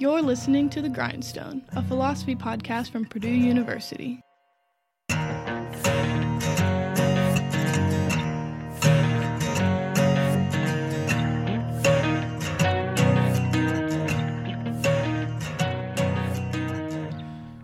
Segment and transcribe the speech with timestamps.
[0.00, 4.20] You're listening to The Grindstone, a philosophy podcast from Purdue University.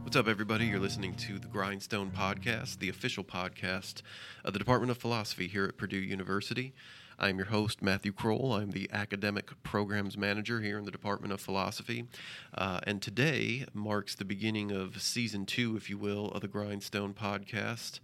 [0.03, 0.67] What's up, everybody?
[0.67, 4.03] You're listening to the Grindstone Podcast, the official podcast
[4.45, 6.75] of the Department of Philosophy here at Purdue University.
[7.19, 8.55] I'm your host, Matthew Kroll.
[8.55, 12.07] I'm the Academic Programs Manager here in the Department of Philosophy.
[12.53, 17.15] Uh, and today marks the beginning of season two, if you will, of the Grindstone
[17.15, 18.01] Podcast.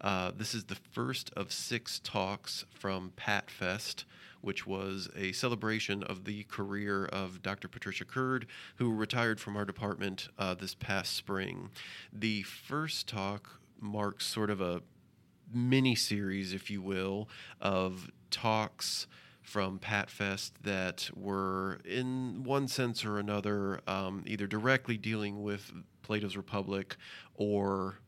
[0.00, 4.04] Uh, this is the first of six talks from Pat Fest,
[4.40, 7.66] which was a celebration of the career of Dr.
[7.66, 8.46] Patricia Curd,
[8.76, 11.70] who retired from our department uh, this past spring.
[12.12, 14.82] The first talk marks sort of a
[15.52, 17.28] mini series, if you will,
[17.60, 19.06] of talks
[19.42, 25.70] from Pat Fest that were, in one sense or another, um, either directly dealing with
[26.02, 26.96] Plato's Republic
[27.36, 28.00] or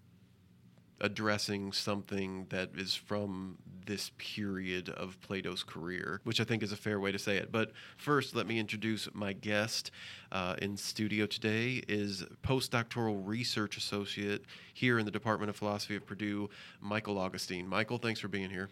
[1.01, 6.77] addressing something that is from this period of Plato's career, which I think is a
[6.77, 7.53] fair way to say it.
[7.53, 9.93] But first, let me introduce my guest
[10.33, 16.05] uh, in studio today is postdoctoral research associate here in the Department of Philosophy of
[16.05, 17.69] Purdue, Michael Augustine.
[17.69, 18.69] Michael, thanks for being here.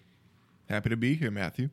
[0.68, 1.68] Happy to be here, Matthew.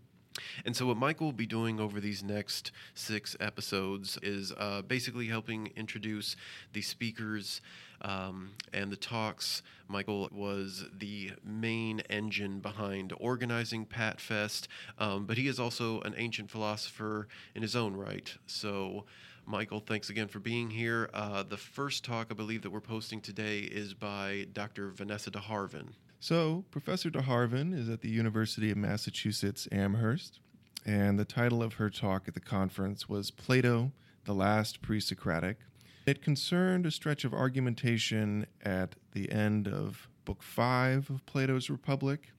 [0.66, 5.28] And so, what Michael will be doing over these next six episodes is uh, basically
[5.28, 6.36] helping introduce
[6.73, 7.62] the speakers
[8.02, 9.64] um, and the talks.
[9.88, 14.67] Michael was the main engine behind organizing Pat Fest,
[15.00, 18.36] um, but he is also an ancient philosopher in his own right.
[18.45, 19.06] So,
[19.45, 21.09] Michael, thanks again for being here.
[21.14, 24.89] Uh, the first talk I believe that we're posting today is by Dr.
[24.89, 25.94] Vanessa de Harven.
[26.24, 30.40] So, Professor de Harven is at the University of Massachusetts Amherst,
[30.86, 33.92] and the title of her talk at the conference was Plato,
[34.26, 35.58] the Last Pre Socratic.
[36.06, 42.30] It concerned a stretch of argumentation at the end of Book 5 of Plato's Republic,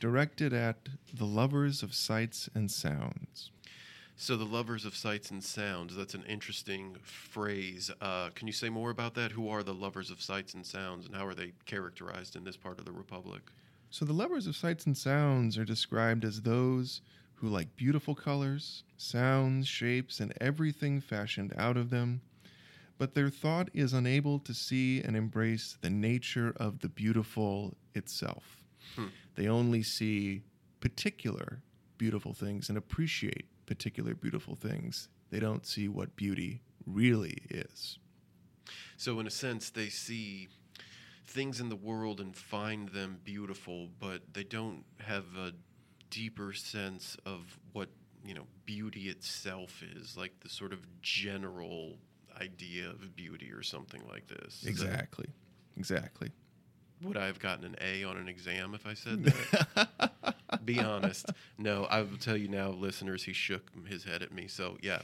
[0.00, 3.52] directed at the lovers of sights and sounds.
[4.16, 7.90] So, the lovers of sights and sounds, that's an interesting phrase.
[8.00, 9.32] Uh, can you say more about that?
[9.32, 12.56] Who are the lovers of sights and sounds, and how are they characterized in this
[12.56, 13.42] part of the Republic?
[13.90, 17.00] So, the lovers of sights and sounds are described as those
[17.34, 22.20] who like beautiful colors, sounds, shapes, and everything fashioned out of them,
[22.98, 28.62] but their thought is unable to see and embrace the nature of the beautiful itself.
[28.94, 29.06] Hmm.
[29.34, 30.42] They only see
[30.78, 31.62] particular
[31.98, 35.08] beautiful things and appreciate particular beautiful things.
[35.30, 37.98] They don't see what beauty really is.
[38.96, 40.48] So, in a sense, they see
[41.26, 45.52] things in the world and find them beautiful, but they don't have a
[46.10, 47.88] deeper sense of what,
[48.24, 51.96] you know, beauty itself is, like the sort of general
[52.40, 54.64] idea of beauty or something like this.
[54.66, 55.26] Exactly.
[55.76, 56.30] Exactly.
[57.02, 60.34] Would I have gotten an A on an exam if I said that?
[60.64, 61.30] Be honest.
[61.58, 64.46] No, I will tell you now, listeners, he shook his head at me.
[64.48, 65.00] So, yeah.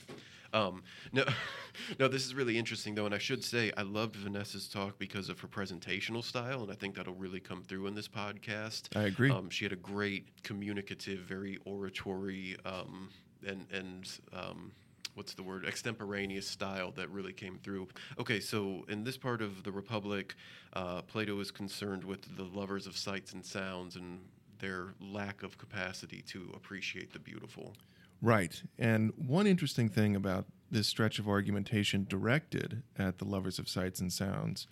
[0.52, 0.82] Um,
[1.12, 1.24] no,
[1.98, 3.06] no, this is really interesting, though.
[3.06, 6.62] And I should say, I loved Vanessa's talk because of her presentational style.
[6.62, 8.96] And I think that'll really come through in this podcast.
[8.96, 9.30] I agree.
[9.30, 13.10] Um, she had a great communicative, very oratory, um,
[13.46, 14.72] and, and, um,
[15.18, 17.86] what's the word extemporaneous style that really came through
[18.18, 20.34] okay so in this part of the republic
[20.72, 24.20] uh, plato is concerned with the lovers of sights and sounds and
[24.60, 27.74] their lack of capacity to appreciate the beautiful
[28.20, 28.62] Right.
[28.78, 34.00] And one interesting thing about this stretch of argumentation directed at the lovers of sights
[34.00, 34.66] and sounds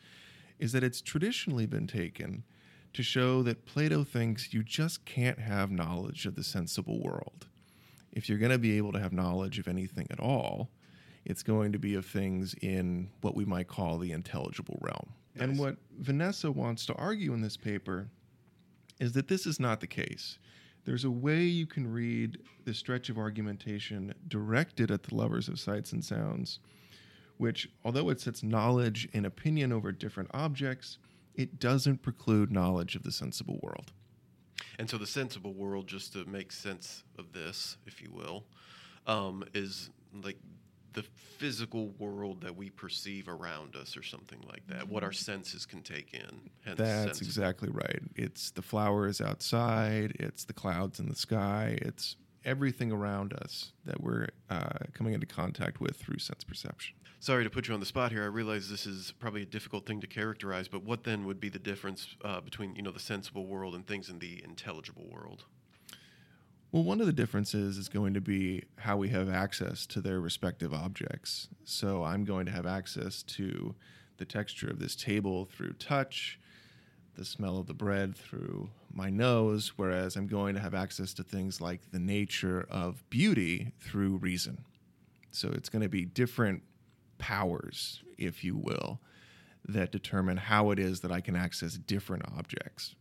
[0.59, 2.45] is that it's traditionally been taken
[2.93, 7.47] to show that Plato thinks you just can't have knowledge of the sensible world.
[8.17, 10.71] If you're going to be able to have knowledge of anything at all,
[11.27, 15.13] it's going to be of things in what we might call the intelligible realm.
[15.39, 18.09] And what Vanessa wants to argue in this paper
[18.99, 20.39] is that this is not the case.
[20.87, 25.61] There's a way you can read the stretch of argumentation directed at the lovers of
[25.61, 26.61] sights and sounds,
[27.37, 30.97] which, although it sets knowledge and opinion over different objects,
[31.35, 33.93] it doesn't preclude knowledge of the sensible world.
[34.79, 38.45] And so the sensible world just to make sense of this if you will
[39.07, 39.91] um, is
[40.23, 40.39] like
[40.93, 41.03] the
[41.37, 45.83] physical world that we perceive around us or something like that what our senses can
[45.83, 47.21] take in That's sense.
[47.21, 48.01] exactly right.
[48.15, 52.17] It's the flowers outside, it's the clouds in the sky, it's
[52.47, 56.97] everything around us that we're uh, coming into contact with through sense perception.
[57.19, 58.23] Sorry to put you on the spot here.
[58.23, 61.49] I realize this is probably a difficult thing to characterize, but what then would be
[61.49, 65.45] the difference uh, between you know the sensible world and things in the intelligible world?
[66.73, 70.21] Well, one of the differences is going to be how we have access to their
[70.21, 71.49] respective objects.
[71.65, 73.75] So I'm going to have access to
[74.19, 76.39] the texture of this table through touch,
[77.15, 81.23] the smell of the bread through my nose, whereas I'm going to have access to
[81.23, 84.65] things like the nature of beauty through reason.
[85.31, 86.63] So it's going to be different
[87.19, 89.01] powers, if you will,
[89.67, 92.95] that determine how it is that I can access different objects.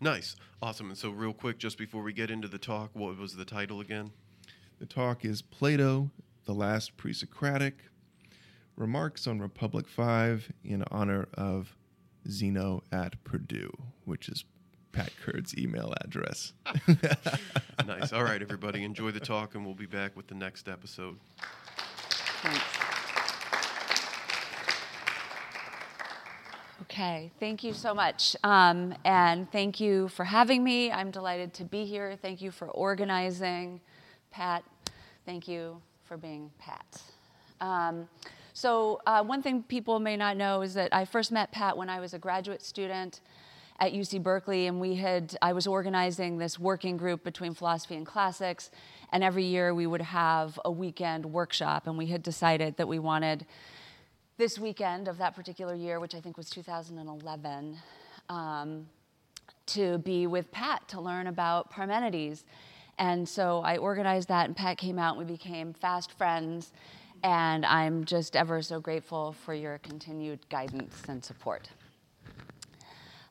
[0.00, 0.36] Nice.
[0.62, 0.88] Awesome.
[0.88, 3.80] And so, real quick, just before we get into the talk, what was the title
[3.80, 4.12] again?
[4.78, 6.10] The talk is Plato,
[6.46, 7.84] the Last Pre Socratic
[8.76, 11.76] Remarks on Republic 5 in honor of
[12.28, 13.70] Zeno at Purdue,
[14.04, 14.44] which is
[14.92, 16.54] Pat Curd's email address.
[17.86, 18.12] nice.
[18.12, 21.18] All right, everybody, enjoy the talk, and we'll be back with the next episode.
[22.42, 22.89] Thanks.
[27.00, 28.36] Okay, thank you so much.
[28.44, 30.92] Um, and thank you for having me.
[30.92, 32.14] I'm delighted to be here.
[32.20, 33.80] Thank you for organizing.
[34.30, 34.62] Pat,
[35.24, 37.00] thank you for being Pat.
[37.62, 38.06] Um,
[38.52, 41.88] so, uh, one thing people may not know is that I first met Pat when
[41.88, 43.22] I was a graduate student
[43.78, 48.04] at UC Berkeley, and we had I was organizing this working group between philosophy and
[48.04, 48.70] classics,
[49.10, 52.98] and every year we would have a weekend workshop, and we had decided that we
[52.98, 53.46] wanted
[54.40, 57.76] this weekend of that particular year, which I think was 2011,
[58.30, 58.86] um,
[59.66, 62.44] to be with Pat to learn about Parmenides.
[62.98, 66.72] And so I organized that, and Pat came out, and we became fast friends.
[67.22, 71.68] And I'm just ever so grateful for your continued guidance and support.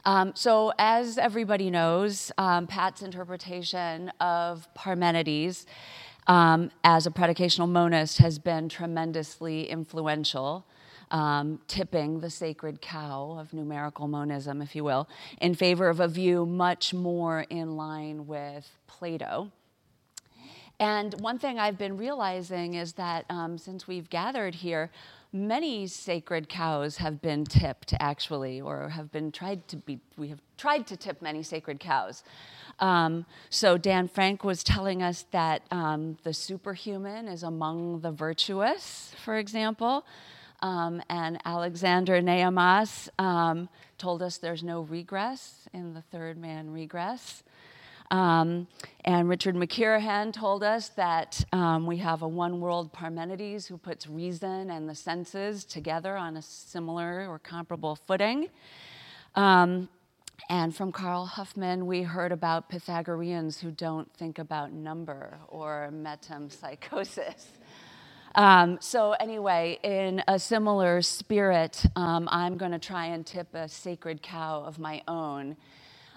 [0.05, 5.65] Um, so, as everybody knows, um, Pat's interpretation of Parmenides
[6.27, 10.67] um, as a predicational monist has been tremendously influential
[11.11, 15.07] um, tipping the sacred cow of numerical monism, if you will,
[15.41, 19.51] in favor of a view much more in line with Plato.
[20.79, 24.89] And one thing I've been realizing is that um, since we've gathered here,
[25.33, 30.41] many sacred cows have been tipped, actually, or have been tried to be, we have
[30.57, 32.23] tried to tip many sacred cows.
[32.79, 39.13] Um, so Dan Frank was telling us that um, the superhuman is among the virtuous,
[39.23, 40.05] for example.
[40.61, 47.43] Um, and Alexander Nehamas um, told us there's no regress in the third man regress.
[48.11, 48.67] Um,
[49.05, 54.07] and Richard McKirahan told us that um, we have a one world Parmenides who puts
[54.07, 58.49] reason and the senses together on a similar or comparable footing.
[59.35, 59.89] Um,
[60.49, 67.45] and from Carl Huffman, we heard about Pythagoreans who don't think about number or metempsychosis.
[68.35, 73.67] Um, so, anyway, in a similar spirit, um, I'm going to try and tip a
[73.67, 75.57] sacred cow of my own,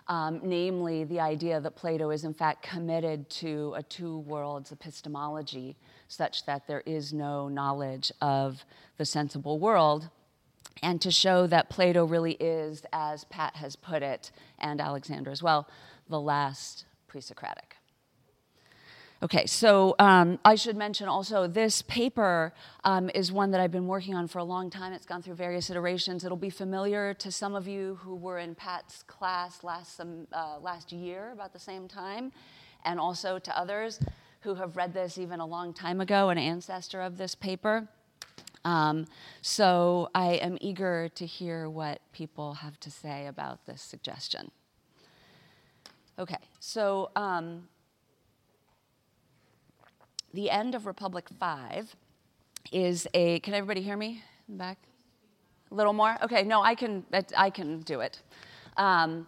[0.09, 5.77] um, namely the idea that Plato is, in fact, committed to a two worlds epistemology,
[6.09, 8.65] such that there is no knowledge of
[8.99, 10.11] the sensible world,
[10.83, 15.43] and to show that Plato really is, as Pat has put it, and Alexander as
[15.43, 15.67] well,
[16.09, 17.72] the last pre Socratic.
[19.23, 22.53] Okay, so um, I should mention also this paper
[22.83, 24.93] um, is one that I've been working on for a long time.
[24.93, 26.25] It's gone through various iterations.
[26.25, 30.59] It'll be familiar to some of you who were in Pat's class last, some, uh,
[30.61, 32.33] last year about the same time,
[32.85, 34.01] and also to others
[34.41, 37.87] who have read this even a long time ago, an ancestor of this paper.
[38.65, 39.07] Um,
[39.41, 44.51] so I am eager to hear what people have to say about this suggestion.
[46.19, 47.69] Okay, so um,
[50.33, 51.95] the end of Republic 5
[52.73, 54.79] is a, can everybody hear me back?
[55.71, 56.17] A little more?
[56.23, 57.05] Okay, no, I can,
[57.37, 58.21] I can do it.
[58.77, 59.27] Um,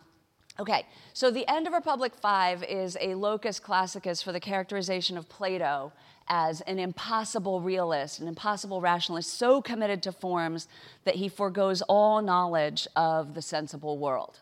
[0.58, 5.28] okay, so the end of Republic 5 is a locus classicus for the characterization of
[5.28, 5.92] Plato
[6.28, 10.68] as an impossible realist, an impossible rationalist, so committed to forms
[11.04, 14.40] that he foregoes all knowledge of the sensible world.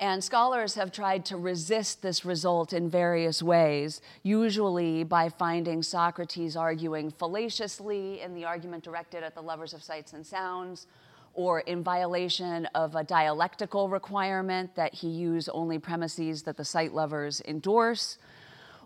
[0.00, 6.56] And scholars have tried to resist this result in various ways, usually by finding Socrates
[6.56, 10.86] arguing fallaciously in the argument directed at the lovers of sights and sounds,
[11.34, 16.94] or in violation of a dialectical requirement that he use only premises that the sight
[16.94, 18.18] lovers endorse,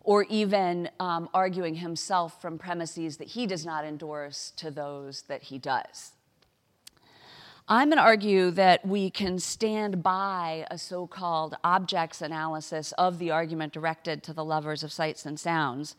[0.05, 5.43] or even um, arguing himself from premises that he does not endorse to those that
[5.43, 6.13] he does.
[7.69, 13.19] I'm going to argue that we can stand by a so called objects analysis of
[13.19, 15.95] the argument directed to the lovers of sights and sounds,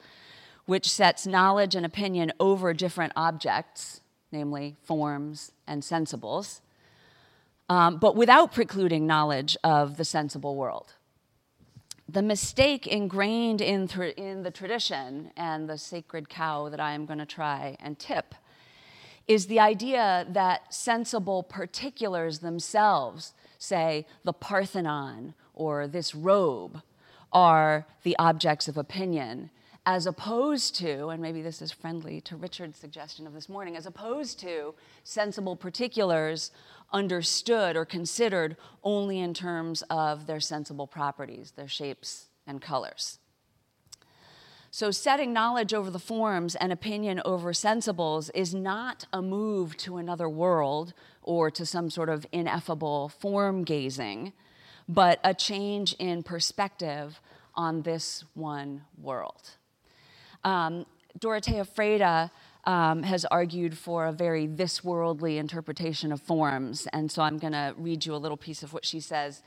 [0.66, 4.02] which sets knowledge and opinion over different objects,
[4.32, 6.60] namely forms and sensibles,
[7.70, 10.94] um, but without precluding knowledge of the sensible world.
[12.10, 17.06] the mistake ingrained in, th- in the tradition and the sacred cow that I am
[17.06, 18.36] going to try and tip
[19.28, 26.82] is the idea that sensible particulars themselves, say the Parthenon or this robe,
[27.32, 29.50] are the objects of opinion,
[29.86, 33.86] as opposed to, and maybe this is friendly to Richard's suggestion of this morning, as
[33.86, 36.52] opposed to sensible particulars
[36.92, 43.20] understood or considered only in terms of their sensible properties, their shapes and colors.
[44.76, 49.98] So, setting knowledge over the forms and opinion over sensibles is not a move to
[49.98, 54.34] another world or to some sort of ineffable form gazing,
[54.90, 57.22] but a change in perspective
[57.54, 59.52] on this one world.
[60.44, 60.88] Um,
[61.20, 62.32] Dorothea Frede
[62.64, 66.88] um, has argued for a very this worldly interpretation of forms.
[66.92, 69.44] And so I'm going to read you a little piece of what she says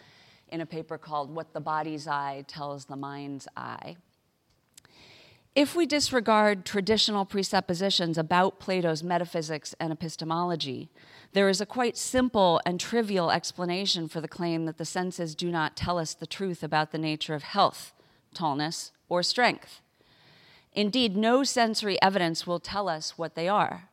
[0.51, 3.97] in a paper called What the Body's Eye Tells the Mind's Eye.
[5.57, 10.91] If we disregard traditional presuppositions about Plato's metaphysics and epistemology,
[11.33, 15.51] there is a quite simple and trivial explanation for the claim that the senses do
[15.51, 17.95] not tell us the truth about the nature of health,
[18.35, 19.81] tallness, or strength.
[20.75, 23.89] Indeed, no sensory evidence will tell us what they are.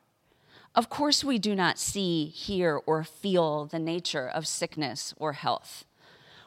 [0.76, 5.86] Of course, we do not see, hear, or feel the nature of sickness or health.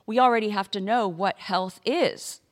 [0.04, 2.42] We already have to know what health is,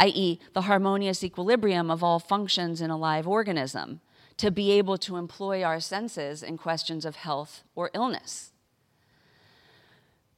[0.00, 4.00] i.e., the harmonious equilibrium of all functions in a live organism,
[4.36, 8.52] to be able to employ our senses in questions of health or illness.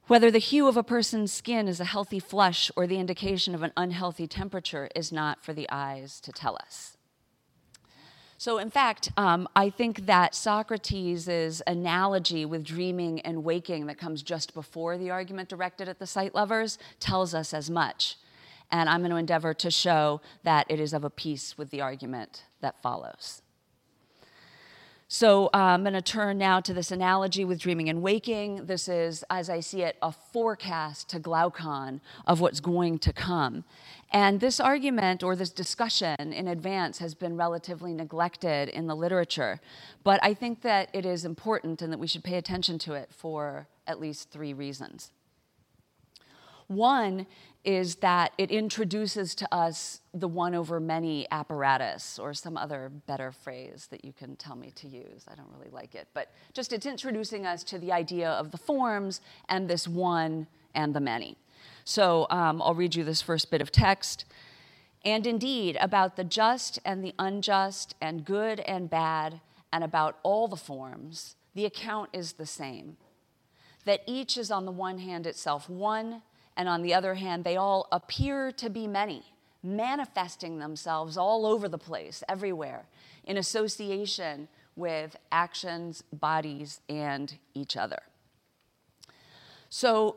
[0.08, 3.62] Whether the hue of a person's skin is a healthy flush or the indication of
[3.62, 6.96] an unhealthy temperature is not for the eyes to tell us.
[8.36, 14.20] So, in fact, um, I think that Socrates' analogy with dreaming and waking that comes
[14.20, 18.16] just before the argument directed at the sight lovers tells us as much.
[18.72, 21.80] And I'm going to endeavor to show that it is of a piece with the
[21.80, 23.42] argument that follows.
[25.14, 28.64] So uh, I'm going to turn now to this analogy with dreaming and waking.
[28.64, 33.64] This is, as I see it, a forecast to Glaucon of what's going to come.
[34.10, 39.60] And this argument or this discussion in advance has been relatively neglected in the literature.
[40.02, 43.10] But I think that it is important and that we should pay attention to it
[43.12, 45.10] for at least three reasons.
[46.68, 47.26] One
[47.64, 53.30] is that it introduces to us the one over many apparatus, or some other better
[53.30, 55.24] phrase that you can tell me to use.
[55.28, 58.58] I don't really like it, but just it's introducing us to the idea of the
[58.58, 61.36] forms and this one and the many.
[61.84, 64.24] So um, I'll read you this first bit of text.
[65.04, 69.40] And indeed, about the just and the unjust, and good and bad,
[69.72, 72.96] and about all the forms, the account is the same.
[73.84, 76.22] That each is on the one hand itself one
[76.56, 79.22] and on the other hand, they all appear to be many,
[79.62, 82.84] manifesting themselves all over the place, everywhere,
[83.24, 88.02] in association with actions, bodies, and each other.
[89.68, 90.16] So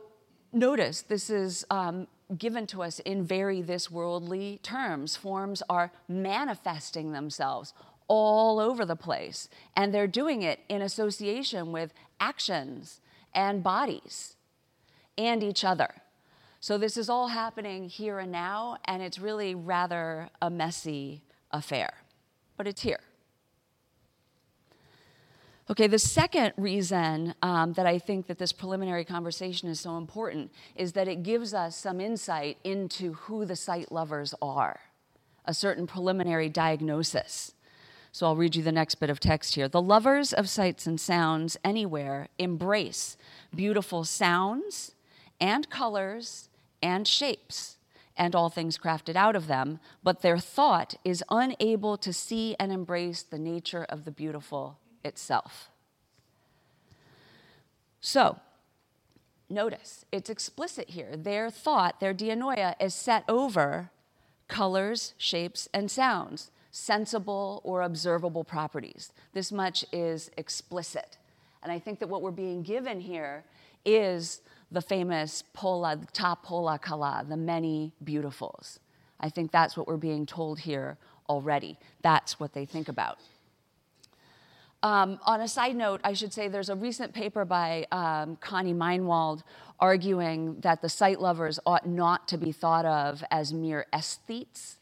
[0.51, 5.15] notice this is um, given to us in very this worldly terms.
[5.15, 7.73] Forms are manifesting themselves
[8.07, 13.01] all over the place, and they're doing it in association with actions
[13.33, 14.35] and bodies
[15.17, 15.93] and each other.
[16.65, 21.93] So this is all happening here and now, and it's really rather a messy affair,
[22.57, 23.01] but it's here.
[25.69, 30.51] Okay, the second reason um, that I think that this preliminary conversation is so important
[30.75, 34.79] is that it gives us some insight into who the sight lovers are,
[35.45, 37.53] a certain preliminary diagnosis.
[38.11, 39.67] So I'll read you the next bit of text here.
[39.67, 43.17] The lovers of sights and sounds anywhere embrace
[43.53, 44.95] beautiful sounds
[45.39, 46.49] and colors
[46.85, 47.77] and shapes
[48.15, 52.71] and all things crafted out of them, but their thought is unable to see and
[52.71, 55.69] embrace the nature of the beautiful itself.
[57.99, 58.39] So,
[59.49, 61.17] notice it's explicit here.
[61.17, 63.89] Their thought, their dianoia, is set over
[64.47, 69.11] colors, shapes, and sounds, sensible or observable properties.
[69.33, 71.17] This much is explicit.
[71.63, 73.43] And I think that what we're being given here
[73.83, 74.41] is
[74.75, 78.77] the famous polla, ta polla kala, the many beautifuls.
[79.19, 80.97] I think that's what we're being told here
[81.29, 81.79] already.
[82.03, 83.17] That's what they think about.
[84.83, 88.73] Um, on a side note, I should say there's a recent paper by um, Connie
[88.73, 89.41] Meinwald
[89.79, 94.75] arguing that the sight lovers ought not to be thought of as mere aesthetes,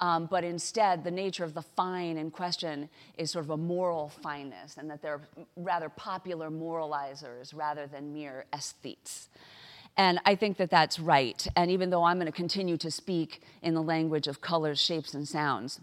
[0.00, 2.88] um, but instead, the nature of the fine in question
[3.18, 5.20] is sort of a moral fineness, and that they're
[5.56, 9.28] rather popular moralizers rather than mere aesthetes.
[9.96, 11.46] And I think that that's right.
[11.56, 15.12] And even though I'm going to continue to speak in the language of colors, shapes,
[15.12, 15.80] and sounds,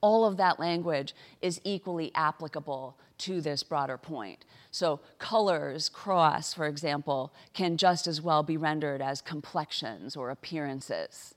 [0.00, 4.44] all of that language is equally applicable to this broader point.
[4.70, 11.35] So, colors, cross, for example, can just as well be rendered as complexions or appearances.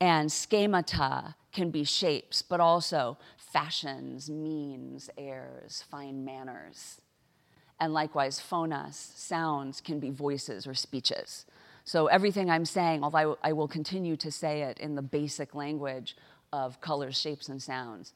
[0.00, 7.00] And schemata can be shapes, but also fashions, means, airs, fine manners.
[7.80, 11.46] And likewise, phonos, sounds, can be voices or speeches.
[11.84, 16.16] So everything I'm saying, although I will continue to say it in the basic language
[16.52, 18.12] of colors, shapes, and sounds,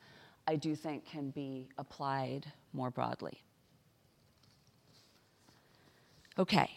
[0.47, 3.43] I do think can be applied more broadly.
[6.39, 6.71] Okay.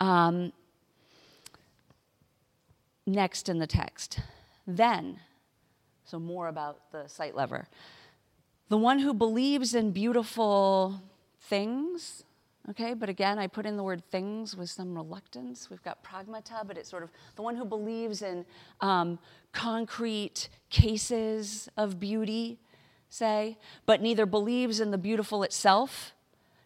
[0.00, 0.52] Um,
[3.06, 4.20] next in the text.
[4.66, 5.18] Then,
[6.04, 7.66] so more about the sight lever.
[8.68, 11.00] The one who believes in beautiful
[11.40, 12.24] things,
[12.70, 15.68] okay, but again, I put in the word things with some reluctance.
[15.68, 18.46] We've got pragmata, but it's sort of the one who believes in
[18.80, 19.18] um,
[19.52, 22.58] concrete cases of beauty,
[23.08, 26.14] say, but neither believes in the beautiful itself,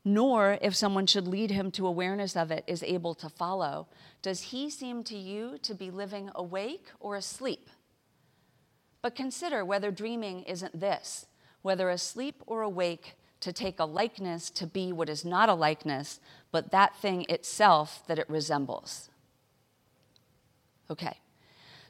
[0.07, 3.89] nor if someone should lead him to awareness of it is able to follow.
[4.23, 7.69] Does he seem to you to be living awake or asleep?
[9.03, 11.27] But consider whether dreaming isn't this,
[11.63, 16.21] whether asleep or awake, to take a likeness to be what is not a likeness,
[16.53, 19.11] but that thing itself that it resembles.
[20.89, 21.19] Okay,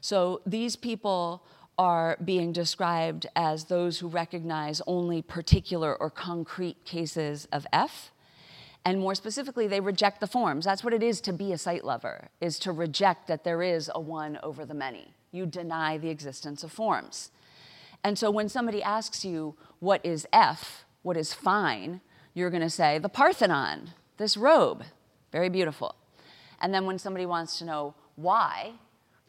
[0.01, 1.43] so these people
[1.77, 8.11] are being described as those who recognize only particular or concrete cases of F.
[8.83, 10.65] And more specifically, they reject the forms.
[10.65, 13.91] That's what it is to be a sight lover, is to reject that there is
[13.93, 17.31] a one over the many you deny the existence of forms.
[18.03, 22.01] And so when somebody asks you, what is F, what is fine,
[22.33, 24.83] you're to say, the Parthenon, this robe,
[25.31, 25.95] very beautiful.
[26.61, 28.73] And then when somebody wants to know why,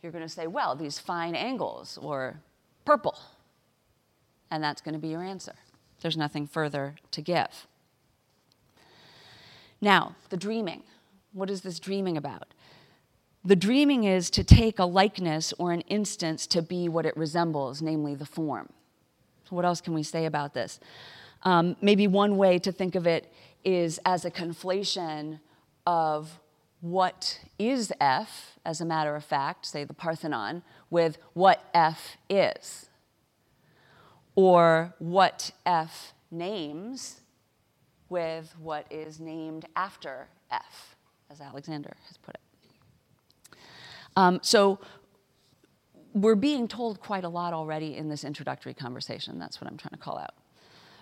[0.03, 2.41] you're going to say, well, these fine angles or
[2.85, 3.19] purple.
[4.51, 5.55] And that's going to be your answer.
[6.01, 7.67] There's nothing further to give.
[9.81, 10.83] Now, the dreaming.
[11.33, 12.55] What is this dreaming about?
[13.45, 17.81] The dreaming is to take a likeness or an instance to be what it resembles,
[17.81, 18.69] namely the form.
[19.51, 20.81] What else can we say about this?
[21.45, 23.33] Um, maybe one way to think of it
[23.65, 25.41] is as a conflation
[25.87, 26.39] of
[26.81, 32.89] what is F, as a matter of fact, say the Parthenon, with what F is,
[34.35, 37.21] or what F names
[38.09, 40.97] with what is named after F,
[41.31, 43.59] as Alexander has put it.
[44.17, 44.79] Um, so
[46.15, 49.39] we're being told quite a lot already in this introductory conversation.
[49.39, 50.35] That's what I'm trying to call out.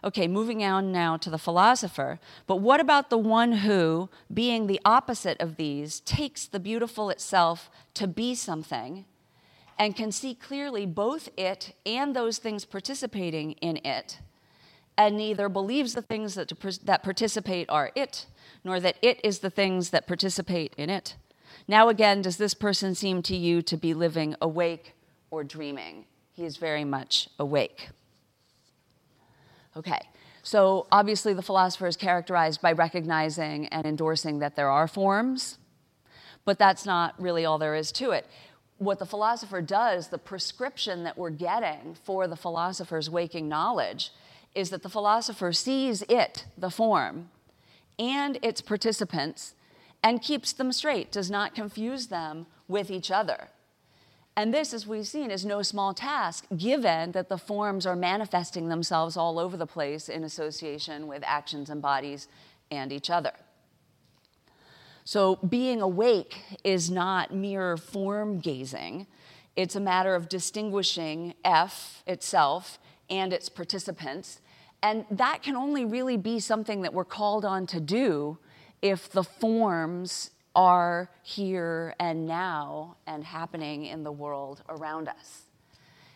[0.06, 2.20] Okay, moving on now to the philosopher.
[2.46, 7.68] But what about the one who, being the opposite of these, takes the beautiful itself
[7.94, 9.04] to be something
[9.76, 14.20] and can see clearly both it and those things participating in it,
[14.96, 16.52] and neither believes the things that,
[16.84, 18.26] that participate are it,
[18.62, 21.16] nor that it is the things that participate in it?
[21.66, 24.94] Now again, does this person seem to you to be living awake
[25.32, 26.04] or dreaming?
[26.32, 27.88] He is very much awake.
[29.76, 30.00] Okay,
[30.42, 35.58] so obviously the philosopher is characterized by recognizing and endorsing that there are forms,
[36.46, 38.26] but that's not really all there is to it.
[38.78, 44.12] What the philosopher does, the prescription that we're getting for the philosopher's waking knowledge,
[44.54, 47.28] is that the philosopher sees it, the form,
[47.98, 49.54] and its participants
[50.02, 53.48] and keeps them straight, does not confuse them with each other.
[54.36, 58.68] And this, as we've seen, is no small task, given that the forms are manifesting
[58.68, 62.28] themselves all over the place in association with actions and bodies
[62.70, 63.32] and each other.
[65.04, 69.06] So, being awake is not mere form gazing,
[69.54, 74.40] it's a matter of distinguishing F itself and its participants.
[74.82, 78.38] And that can only really be something that we're called on to do
[78.82, 85.42] if the forms are here and now and happening in the world around us.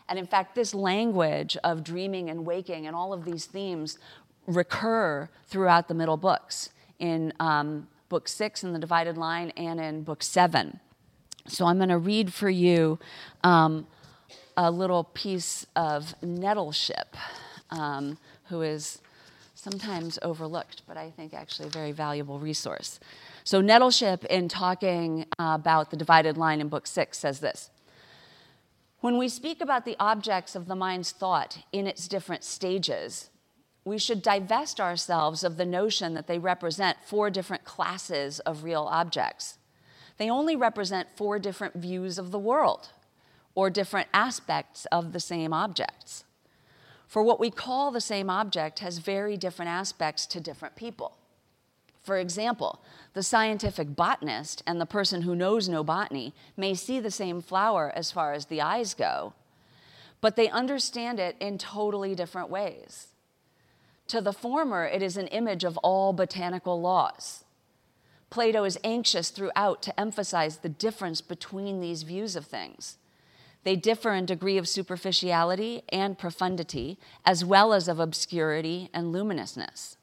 [0.09, 3.99] And in fact, this language of dreaming and waking and all of these themes
[4.47, 10.03] recur throughout the middle books in um, book six in the divided line and in
[10.03, 10.81] book seven.
[11.47, 12.99] So I'm going to read for you
[13.45, 13.87] um,
[14.57, 17.17] a little piece of Nettleship,
[17.71, 19.01] um, who is
[19.55, 22.99] sometimes overlooked, but I think actually a very valuable resource.
[23.51, 27.69] So, Nettleship, in talking uh, about the divided line in Book Six, says this
[29.01, 33.29] When we speak about the objects of the mind's thought in its different stages,
[33.85, 38.85] we should divest ourselves of the notion that they represent four different classes of real
[38.85, 39.59] objects.
[40.19, 42.91] they only represent four different views of the world
[43.57, 46.23] or different aspects of the same objects.
[47.09, 51.17] For what we call the same object has very different aspects to different people.
[52.03, 52.81] For example,
[53.13, 57.93] the scientific botanist and the person who knows no botany may see the same flower
[57.95, 59.35] as far as the eyes go,
[60.21, 63.09] but they understand it in totally different ways.
[64.09, 67.45] To the former, it is an image of all botanical laws.
[68.31, 72.97] Plato is anxious throughout to emphasize the difference between these views of things.
[73.63, 79.97] They differ in degree of superficiality and profundity, as well as of obscurity and luminousness.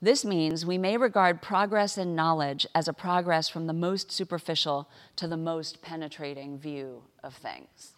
[0.00, 4.88] This means we may regard progress in knowledge as a progress from the most superficial
[5.16, 7.94] to the most penetrating view of things.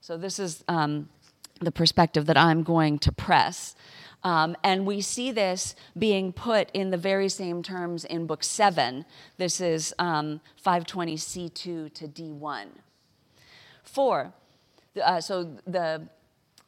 [0.00, 1.08] So, this is um,
[1.60, 3.74] the perspective that I'm going to press.
[4.24, 9.04] Um, and we see this being put in the very same terms in Book 7.
[9.36, 12.66] This is um, 520C2 to D1.
[13.82, 14.32] Four,
[15.02, 16.08] uh, so the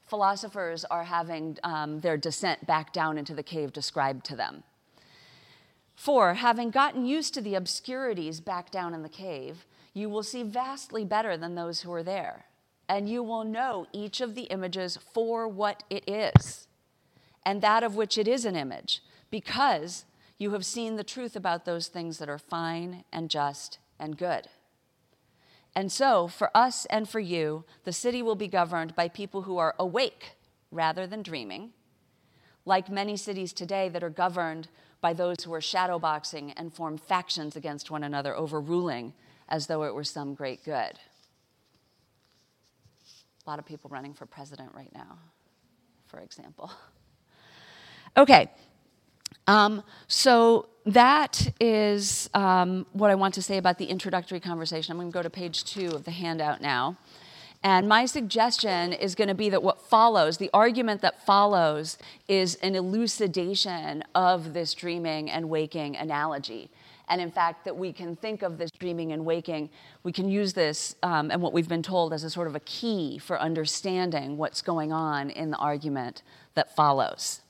[0.07, 4.63] philosophers are having um, their descent back down into the cave described to them.
[5.95, 10.43] Four, having gotten used to the obscurities back down in the cave, you will see
[10.43, 12.47] vastly better than those who are there,
[12.89, 16.67] and you will know each of the images for what it is,
[17.47, 20.05] and that of which it is an image, because
[20.37, 24.49] you have seen the truth about those things that are fine and just and good.
[25.77, 29.59] And so, for us and for you, the city will be governed by people who
[29.59, 30.37] are awake
[30.71, 31.73] rather than dreaming,
[32.65, 34.69] like many cities today that are governed
[35.01, 39.13] by those who are shadowboxing and form factions against one another, overruling
[39.49, 40.99] as though it were some great good.
[43.47, 45.19] A lot of people running for president right now,
[46.07, 46.71] for example.
[48.17, 48.49] Okay,
[49.47, 54.93] um, so that is um, what I want to say about the introductory conversation.
[54.93, 56.97] I'm going to go to page two of the handout now.
[57.63, 61.97] And my suggestion is going to be that what follows, the argument that follows,
[62.29, 66.69] is an elucidation of this dreaming and waking analogy.
[67.09, 69.71] And in fact, that we can think of this dreaming and waking,
[70.03, 72.61] we can use this um, and what we've been told as a sort of a
[72.61, 76.23] key for understanding what's going on in the argument
[76.55, 77.41] that follows.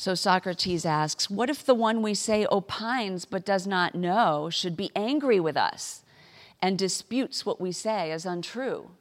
[0.00, 4.74] So Socrates asks, What if the one we say opines but does not know should
[4.74, 6.04] be angry with us
[6.62, 8.92] and disputes what we say as untrue?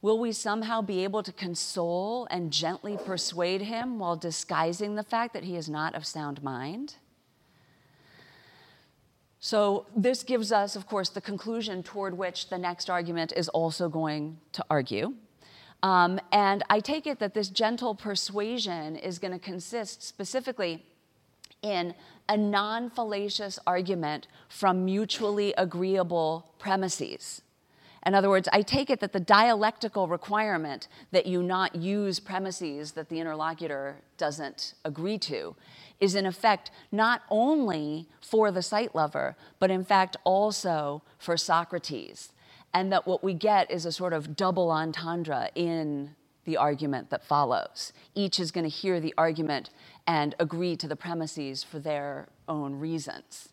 [0.00, 5.34] Will we somehow be able to console and gently persuade him while disguising the fact
[5.34, 6.94] that he is not of sound mind?
[9.38, 13.90] So, this gives us, of course, the conclusion toward which the next argument is also
[13.90, 15.12] going to argue.
[15.82, 20.84] Um, and I take it that this gentle persuasion is going to consist specifically
[21.62, 21.94] in
[22.28, 27.42] a non fallacious argument from mutually agreeable premises.
[28.04, 32.92] In other words, I take it that the dialectical requirement that you not use premises
[32.92, 35.56] that the interlocutor doesn't agree to
[35.98, 42.32] is in effect not only for the sight lover, but in fact also for Socrates
[42.76, 47.24] and that what we get is a sort of double entendre in the argument that
[47.24, 47.94] follows.
[48.14, 49.70] Each is going to hear the argument
[50.06, 53.48] and agree to the premises for their own reasons.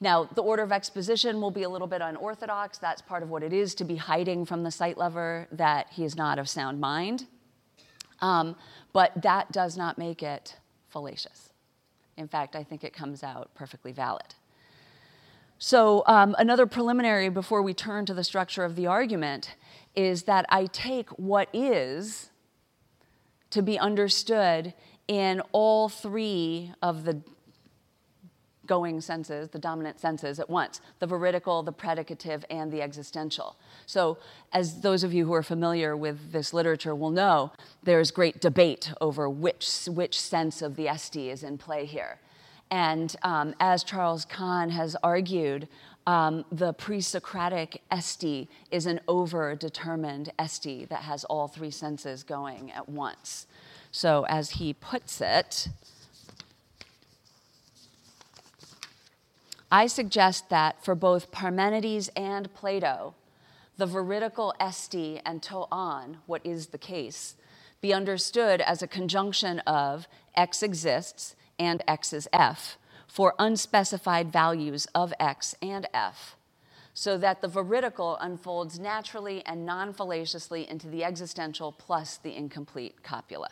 [0.00, 2.78] Now, the order of exposition will be a little bit unorthodox.
[2.78, 6.02] That's part of what it is to be hiding from the sight lover that he
[6.02, 7.26] is not of sound mind.
[8.22, 8.56] Um,
[8.94, 10.56] but that does not make it
[10.88, 11.52] fallacious.
[12.16, 14.34] In fact, I think it comes out perfectly valid.
[15.64, 19.54] So, um, another preliminary before we turn to the structure of the argument
[19.94, 22.30] is that I take what is
[23.50, 24.74] to be understood
[25.06, 27.22] in all three of the
[28.66, 33.56] going senses, the dominant senses at once the veridical, the predicative, and the existential.
[33.86, 34.18] So,
[34.52, 37.52] as those of you who are familiar with this literature will know,
[37.84, 42.18] there's great debate over which, which sense of the esti is in play here.
[42.72, 45.68] And um, as Charles Kahn has argued,
[46.06, 52.22] um, the pre Socratic esti is an over determined esti that has all three senses
[52.22, 53.46] going at once.
[53.90, 55.68] So, as he puts it,
[59.70, 63.14] I suggest that for both Parmenides and Plato,
[63.76, 67.34] the veridical esti and toan, what is the case,
[67.82, 74.86] be understood as a conjunction of x exists and x is f for unspecified values
[74.94, 76.36] of x and f,
[76.94, 83.02] so that the veridical unfolds naturally and non fallaciously into the existential plus the incomplete
[83.02, 83.50] copula.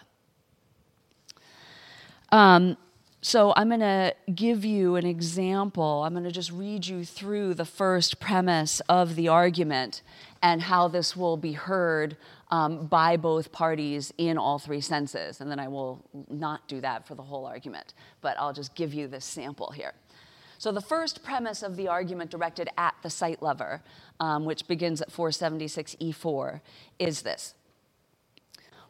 [2.32, 2.76] Um,
[3.22, 6.04] so I'm going to give you an example.
[6.04, 10.00] I'm going to just read you through the first premise of the argument
[10.42, 12.16] and how this will be heard
[12.50, 15.40] um, by both parties in all three senses.
[15.40, 18.94] And then I will not do that for the whole argument, but I'll just give
[18.94, 19.92] you this sample here.
[20.56, 23.82] So, the first premise of the argument directed at the sight lover,
[24.18, 26.60] um, which begins at 476e4,
[26.98, 27.54] is this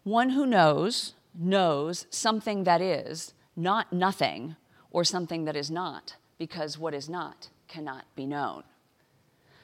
[0.02, 4.56] One who knows, knows something that is, not nothing,
[4.90, 8.64] or something that is not, because what is not cannot be known.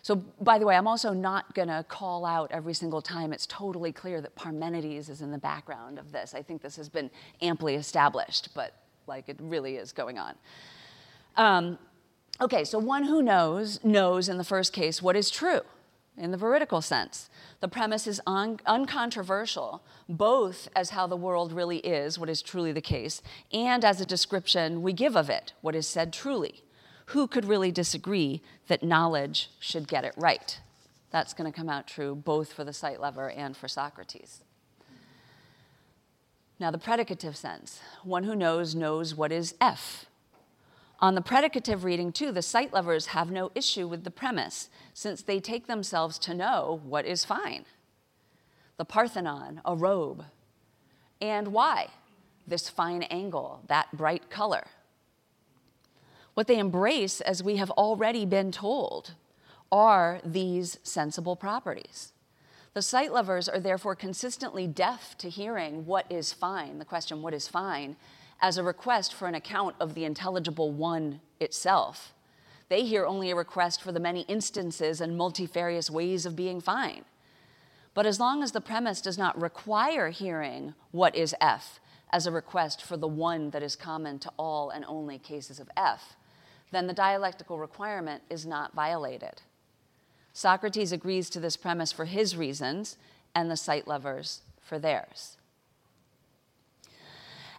[0.02, 3.46] So, by the way, I'm also not going to call out every single time it's
[3.46, 6.32] totally clear that Parmenides is in the background of this.
[6.32, 7.10] I think this has been
[7.42, 8.72] amply established, but
[9.08, 10.34] like it really is going on.
[11.36, 11.78] Um,
[12.40, 15.62] okay, so one who knows, knows in the first case what is true
[16.16, 17.28] in the veridical sense.
[17.60, 22.72] The premise is un- uncontroversial, both as how the world really is, what is truly
[22.72, 26.62] the case, and as a description we give of it, what is said truly
[27.06, 30.58] who could really disagree that knowledge should get it right?
[31.10, 34.42] That's going to come out true both for the sight lover and for Socrates.
[36.58, 40.06] Now, the predicative sense one who knows knows what is F.
[40.98, 45.20] On the predicative reading, too, the sight lovers have no issue with the premise, since
[45.20, 47.66] they take themselves to know what is fine.
[48.78, 50.24] The Parthenon, a robe.
[51.20, 51.88] And why?
[52.46, 54.64] This fine angle, that bright color.
[56.34, 59.14] What they embrace, as we have already been told,
[59.70, 62.12] are these sensible properties.
[62.74, 67.32] The sight lovers are therefore consistently deaf to hearing what is fine, the question, what
[67.32, 67.96] is fine,
[68.40, 72.12] as a request for an account of the intelligible one itself.
[72.68, 77.04] They hear only a request for the many instances and multifarious ways of being fine.
[77.94, 81.80] But as long as the premise does not require hearing what is F
[82.12, 85.70] as a request for the one that is common to all and only cases of
[85.76, 86.16] F,
[86.72, 89.42] then the dialectical requirement is not violated.
[90.32, 92.98] Socrates agrees to this premise for his reasons,
[93.34, 95.38] and the sight lovers for theirs.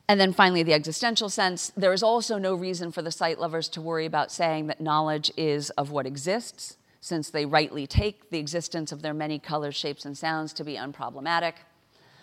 [0.09, 1.71] And then finally, the existential sense.
[1.75, 5.31] There is also no reason for the sight lovers to worry about saying that knowledge
[5.35, 10.05] is of what exists, since they rightly take the existence of their many colors, shapes,
[10.05, 11.53] and sounds to be unproblematic.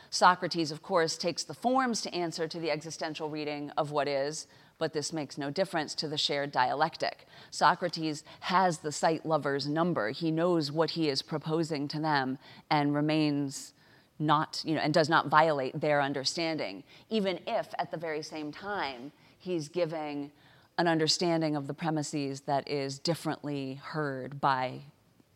[0.08, 4.46] Socrates, of course, takes the forms to answer to the existential reading of what is,
[4.78, 7.26] but this makes no difference to the shared dialectic.
[7.50, 10.10] Socrates has the sight lover's number.
[10.10, 12.38] He knows what he is proposing to them
[12.70, 13.73] and remains
[14.18, 18.52] not, you know, and does not violate their understanding, even if at the very same
[18.52, 20.30] time he's giving
[20.78, 24.80] an understanding of the premises that is differently heard by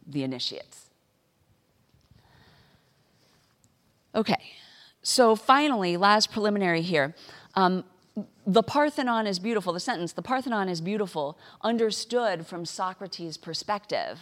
[0.07, 0.91] the initiates.
[4.15, 4.53] Okay,
[5.03, 7.15] so finally, last preliminary here.
[7.55, 7.85] Um,
[8.47, 14.21] the Parthenon is beautiful, the sentence, the Parthenon is beautiful, understood from Socrates' perspective.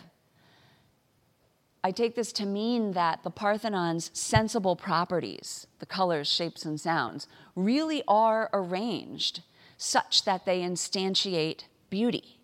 [1.86, 7.28] I take this to mean that the Parthenon's sensible properties, the colors, shapes, and sounds,
[7.54, 9.44] really are arranged
[9.76, 12.40] such that they instantiate beauty.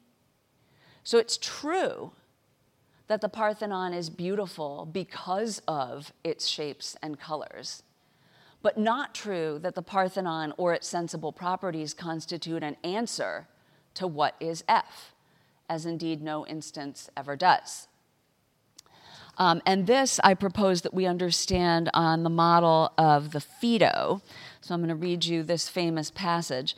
[1.02, 2.12] So it's true
[3.08, 7.82] that the Parthenon is beautiful because of its shapes and colors
[8.62, 13.48] but not true that the Parthenon or its sensible properties constitute an answer
[13.94, 15.16] to what is F,
[15.68, 17.88] as indeed no instance ever does.
[19.38, 24.20] Um, and this I propose that we understand on the model of the Phaedo.
[24.60, 26.76] So I'm going to read you this famous passage.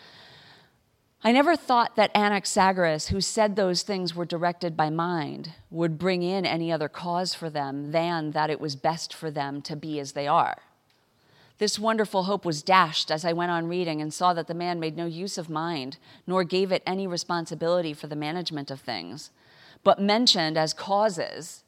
[1.26, 6.22] I never thought that Anaxagoras, who said those things were directed by mind, would bring
[6.22, 9.98] in any other cause for them than that it was best for them to be
[9.98, 10.58] as they are.
[11.58, 14.78] This wonderful hope was dashed as I went on reading and saw that the man
[14.78, 19.30] made no use of mind, nor gave it any responsibility for the management of things,
[19.82, 21.63] but mentioned as causes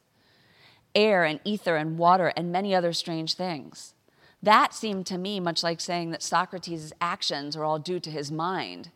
[0.97, 3.95] air and ether and water and many other strange things.
[4.43, 8.33] That seemed to me much like saying that Socrates' actions are all due to his
[8.33, 8.91] mind.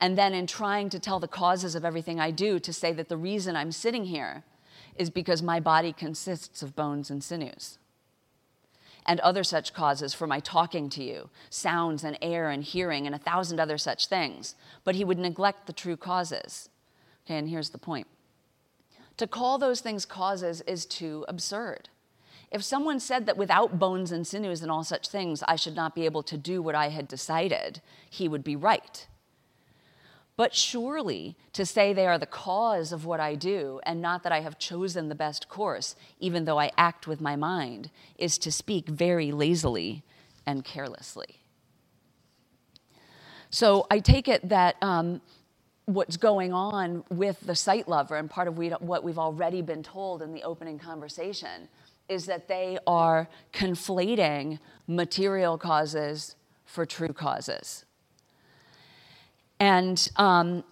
[0.00, 3.08] And then, in trying to tell the causes of everything I do, to say that
[3.08, 4.42] the reason I'm sitting here
[4.96, 7.78] is because my body consists of bones and sinews
[9.06, 13.14] and other such causes for my talking to you, sounds and air and hearing, and
[13.14, 14.54] a thousand other such things.
[14.82, 16.70] But he would neglect the true causes.
[17.26, 18.06] Okay, and here's the point
[19.16, 21.88] to call those things causes is too absurd.
[22.50, 25.94] If someone said that without bones and sinews and all such things, I should not
[25.94, 29.06] be able to do what I had decided, he would be right.
[30.36, 34.32] But surely to say they are the cause of what I do and not that
[34.32, 38.50] I have chosen the best course, even though I act with my mind, is to
[38.50, 40.02] speak very lazily
[40.44, 41.40] and carelessly.
[43.50, 45.20] So I take it that um,
[45.86, 50.22] what's going on with the sight lover, and part of what we've already been told
[50.22, 51.68] in the opening conversation,
[52.08, 57.84] is that they are conflating material causes for true causes.
[59.60, 60.64] And, um,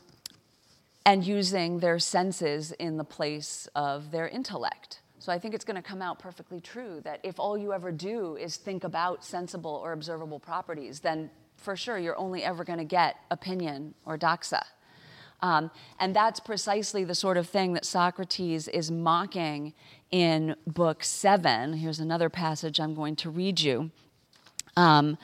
[1.07, 5.01] and using their senses in the place of their intellect.
[5.19, 7.93] So I think it's going to come out perfectly true that if all you ever
[7.93, 12.81] do is think about sensible or observable properties, then for sure you're only ever going
[12.81, 14.63] to get opinion or doxa.
[15.43, 19.75] Um, and that's precisely the sort of thing that Socrates is mocking
[20.11, 21.75] in Book Seven.
[21.75, 23.91] Here's another passage I'm going to read you.
[24.77, 25.19] Um,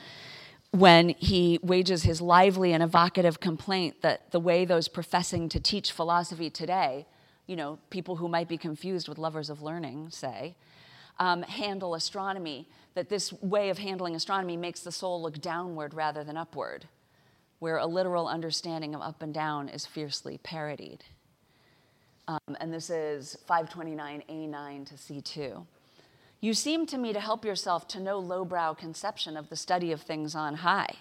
[0.71, 5.91] when he wages his lively and evocative complaint that the way those professing to teach
[5.91, 7.07] philosophy today,
[7.47, 10.55] you know, people who might be confused with lovers of learning, say,
[11.17, 16.23] um, handle astronomy, that this way of handling astronomy makes the soul look downward rather
[16.23, 16.87] than upward,
[17.59, 21.03] where a literal understanding of up and down is fiercely parodied.
[22.27, 25.65] Um, and this is 529A9 to C2.
[26.41, 30.01] You seem to me to help yourself to no lowbrow conception of the study of
[30.01, 30.95] things on high.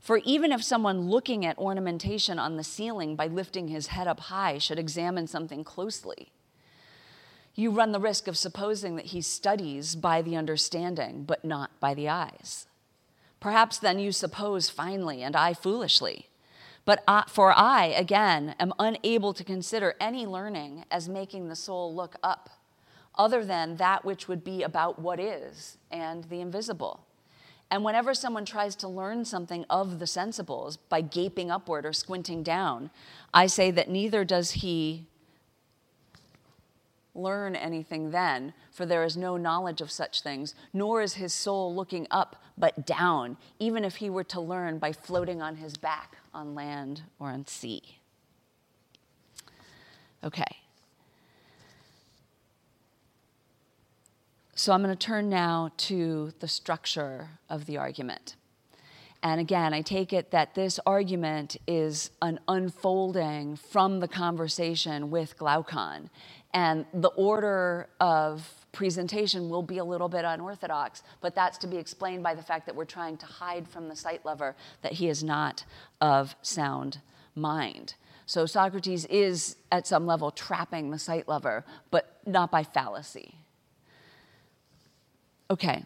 [0.00, 4.20] For even if someone looking at ornamentation on the ceiling by lifting his head up
[4.20, 6.32] high should examine something closely,
[7.54, 11.94] you run the risk of supposing that he studies by the understanding, but not by
[11.94, 12.66] the eyes.
[13.42, 16.28] Perhaps then you suppose finely, and I foolishly.
[16.84, 21.92] But I, for I, again, am unable to consider any learning as making the soul
[21.92, 22.50] look up
[23.18, 27.04] other than that which would be about what is and the invisible.
[27.68, 32.44] And whenever someone tries to learn something of the sensibles by gaping upward or squinting
[32.44, 32.90] down,
[33.34, 35.06] I say that neither does he
[37.12, 41.74] learn anything then, for there is no knowledge of such things, nor is his soul
[41.74, 46.16] looking up but down, even if he were to learn by floating on his back
[46.34, 47.82] on land or on sea.
[50.24, 50.44] Okay.
[54.54, 58.36] So I'm going to turn now to the structure of the argument.
[59.22, 65.36] And again, I take it that this argument is an unfolding from the conversation with
[65.38, 66.10] Glaucon.
[66.52, 71.76] And the order of presentation will be a little bit unorthodox, but that's to be
[71.76, 75.08] explained by the fact that we're trying to hide from the sight lover that he
[75.08, 75.64] is not
[76.00, 76.98] of sound
[77.34, 77.94] mind.
[78.26, 83.34] So Socrates is, at some level, trapping the sight lover, but not by fallacy.
[85.50, 85.84] Okay.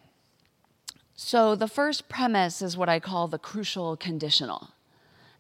[1.16, 4.68] So the first premise is what I call the crucial conditional.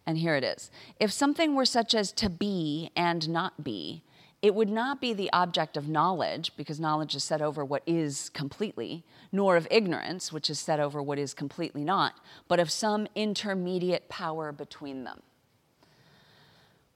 [0.04, 0.70] And here it is.
[0.98, 4.02] If something were such as to be and not be,
[4.42, 8.28] it would not be the object of knowledge, because knowledge is set over what is
[8.28, 12.14] completely, nor of ignorance, which is set over what is completely not,
[12.46, 15.22] but of some intermediate power between them.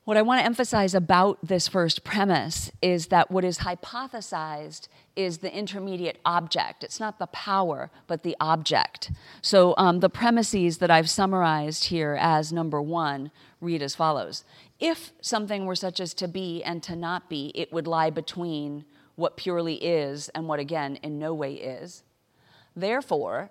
[0.05, 5.39] What I want to emphasize about this first premise is that what is hypothesized is
[5.39, 6.83] the intermediate object.
[6.83, 9.13] It's not the power, but the object.
[9.41, 14.43] So um, the premises that I've summarized here as number one read as follows
[14.81, 18.85] If something were such as to be and to not be, it would lie between
[19.15, 22.03] what purely is and what, again, in no way is.
[22.75, 23.51] Therefore,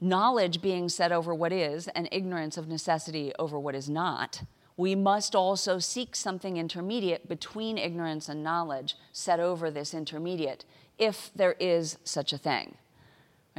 [0.00, 4.42] knowledge being set over what is and ignorance of necessity over what is not
[4.80, 10.64] we must also seek something intermediate between ignorance and knowledge, set over this intermediate,
[10.98, 12.76] if there is such a thing.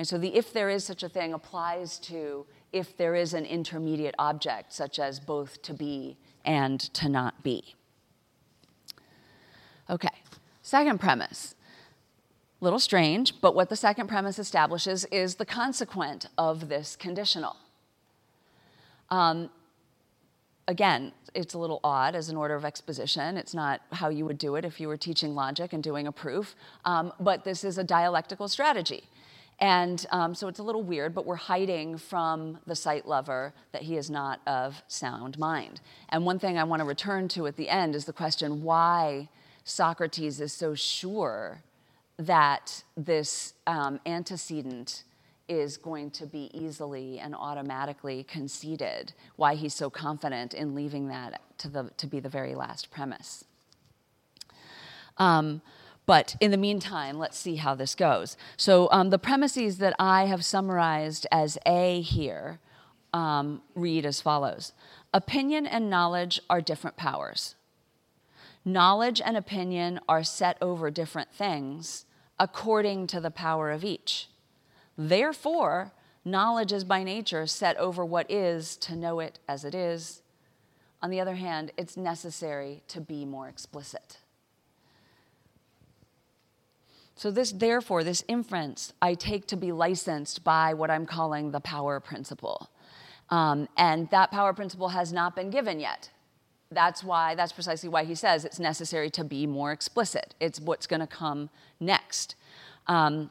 [0.02, 4.16] So the if there is such a thing applies to if there is an intermediate
[4.18, 7.76] object, such as both to be and to not be.
[9.90, 10.10] Okay,
[10.62, 11.56] second premise.
[12.62, 17.58] Little strange, but what the second premise establishes is the consequent of this conditional.
[19.10, 19.50] Um,
[20.68, 23.36] again, it's a little odd as an order of exposition.
[23.36, 26.12] It's not how you would do it if you were teaching logic and doing a
[26.12, 29.04] proof, um, but this is a dialectical strategy.
[29.62, 33.84] And um, so it's a little weird, but we're hiding from the sight lover that
[33.84, 35.82] he is not of sound mind.
[36.10, 39.30] And one thing I want to return to at the end is the question why
[39.64, 41.62] Socrates is so sure
[42.18, 45.04] that this um, antecedent
[45.48, 51.40] is going to be easily and automatically conceded, why he's so confident in leaving that
[51.60, 53.44] to, the, to be the very last premise.
[55.18, 55.62] Um,
[56.06, 58.36] but in the meantime, let's see how this goes.
[58.58, 62.60] So, um, the premises that I have summarized as A here
[63.14, 64.74] um, read as follows
[65.14, 67.56] Opinion and knowledge are different powers.
[68.64, 72.06] Knowledge and opinion are set over different things
[72.40, 74.30] according to the power of each.
[74.98, 75.94] Therefore,
[76.24, 80.22] knowledge is by nature set over what is to know it as it is.
[81.02, 84.20] On the other hand, it's necessary to be more explicit.
[87.16, 91.60] So, this, therefore, this inference I take to be licensed by what I'm calling the
[91.60, 92.70] power principle.
[93.30, 96.10] Um, and that power principle has not been given yet.
[96.72, 100.36] That's why, that's precisely why he says it's necessary to be more explicit.
[100.40, 101.50] It's what's going to come
[101.80, 102.36] next.
[102.88, 103.30] Um,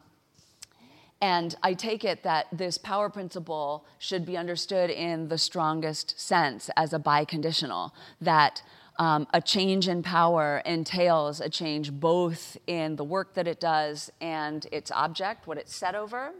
[1.22, 6.70] and I take it that this power principle should be understood in the strongest sense
[6.76, 8.62] as a biconditional, that
[9.00, 14.12] um, a change in power entails a change both in the work that it does
[14.20, 16.32] and its object, what it's set over.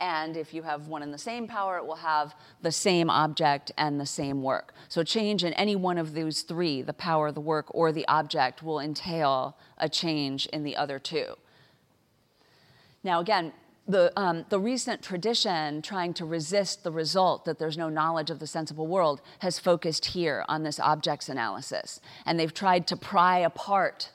[0.00, 3.72] And if you have one in the same power, it will have the same object
[3.76, 4.72] and the same work.
[4.88, 8.62] So, change in any one of those three, the power, the work, or the object,
[8.62, 11.34] will entail a change in the other two.
[13.04, 13.52] Now, again,
[13.88, 18.38] the, um, the recent tradition trying to resist the result that there's no knowledge of
[18.38, 21.98] the sensible world has focused here on this objects analysis.
[22.26, 24.10] And they've tried to pry apart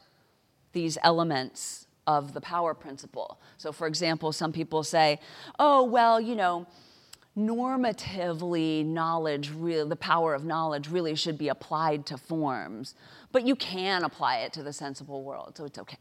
[0.73, 3.39] these elements of the power principle.
[3.57, 5.19] So, for example, some people say,
[5.57, 6.67] oh, well, you know,
[7.35, 12.93] normatively, knowledge, really, the power of knowledge really should be applied to forms,
[13.31, 15.97] but you can apply it to the sensible world, so it's okay.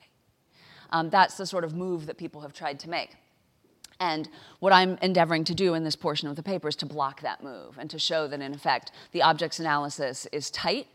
[0.90, 3.16] Um, that's the sort of move that people have tried to make.
[4.02, 4.28] And
[4.58, 7.40] what I'm endeavoring to do in this portion of the paper is to block that
[7.40, 10.88] move and to show that, in effect, the objects analysis is tight,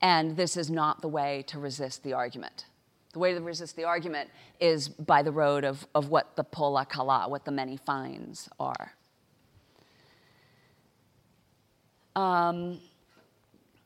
[0.00, 2.64] and this is not the way to resist the argument.
[3.12, 6.86] The way to resist the argument is by the road of, of what the polla
[6.86, 8.94] kala, what the many finds are.
[12.16, 12.80] Um,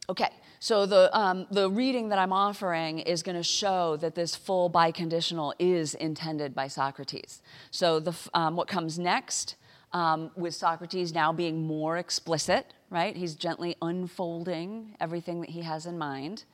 [0.08, 0.30] okay,
[0.60, 4.68] so the, um, the reading that I'm offering is going to show that this full
[4.68, 7.42] biconditional is intended by Socrates.
[7.70, 9.54] So the, um, what comes next,
[9.92, 13.16] um, with Socrates now being more explicit, right?
[13.16, 16.44] He's gently unfolding everything that he has in mind,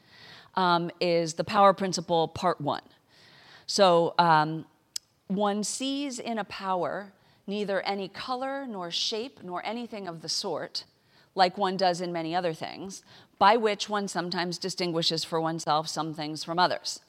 [0.54, 2.82] um, is the power principle part one.
[3.66, 4.66] So um,
[5.28, 7.12] one sees in a power
[7.46, 10.84] neither any color nor shape nor anything of the sort
[11.34, 13.02] like one does in many other things,
[13.38, 17.00] by which one sometimes distinguishes for oneself some things from others.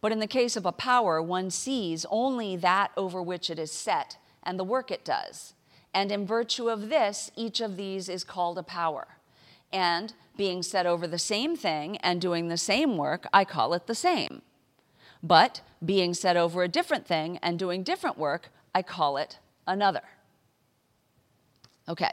[0.00, 3.72] But in the case of a power, one sees only that over which it is
[3.72, 5.54] set and the work it does.
[5.92, 9.08] And in virtue of this, each of these is called a power.
[9.72, 13.86] And being set over the same thing and doing the same work, I call it
[13.86, 14.42] the same.
[15.22, 20.02] But being set over a different thing and doing different work, I call it another.
[21.88, 22.12] Okay,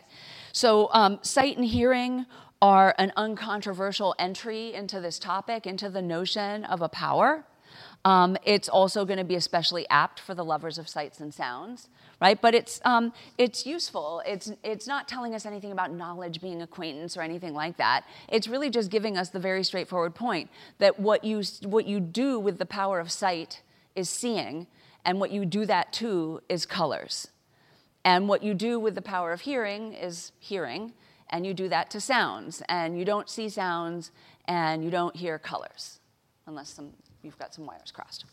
[0.54, 2.26] so um, sight and hearing
[2.66, 7.46] are an uncontroversial entry into this topic, into the notion of a power.
[8.04, 11.90] Um, it's also going to be especially apt for the lovers of sights and sounds,
[12.20, 12.42] right?
[12.42, 14.24] But it's um, it's useful.
[14.26, 18.04] It's it's not telling us anything about knowledge being acquaintance or anything like that.
[18.30, 20.50] It's really just giving us the very straightforward point
[20.80, 23.62] that what you what you do with the power of sight
[23.96, 24.66] is seeing,
[25.06, 27.28] and what you do that to is colors.
[28.04, 30.94] And what you do with the power of hearing is hearing,
[31.30, 32.62] and you do that to sounds.
[32.70, 34.12] And you don't see sounds
[34.46, 36.00] and you don't hear colors,
[36.46, 36.92] unless some,
[37.24, 38.26] you've got some wires crossed.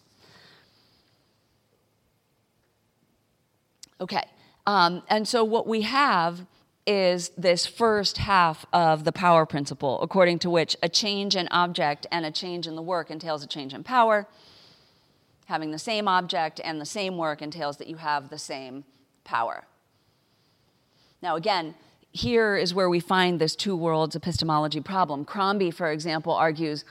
[4.00, 4.24] Okay,
[4.66, 6.44] um, and so what we have
[6.86, 12.06] is this first half of the power principle, according to which a change in object
[12.10, 14.26] and a change in the work entails a change in power.
[15.46, 18.84] Having the same object and the same work entails that you have the same
[19.22, 19.64] power.
[21.22, 21.74] Now, again,
[22.12, 25.24] here is where we find this two worlds epistemology problem.
[25.24, 26.84] Crombie, for example, argues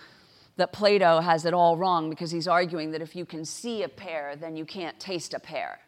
[0.58, 3.90] that Plato has it all wrong because he's arguing that if you can see a
[3.90, 5.80] pear, then you can't taste a pear.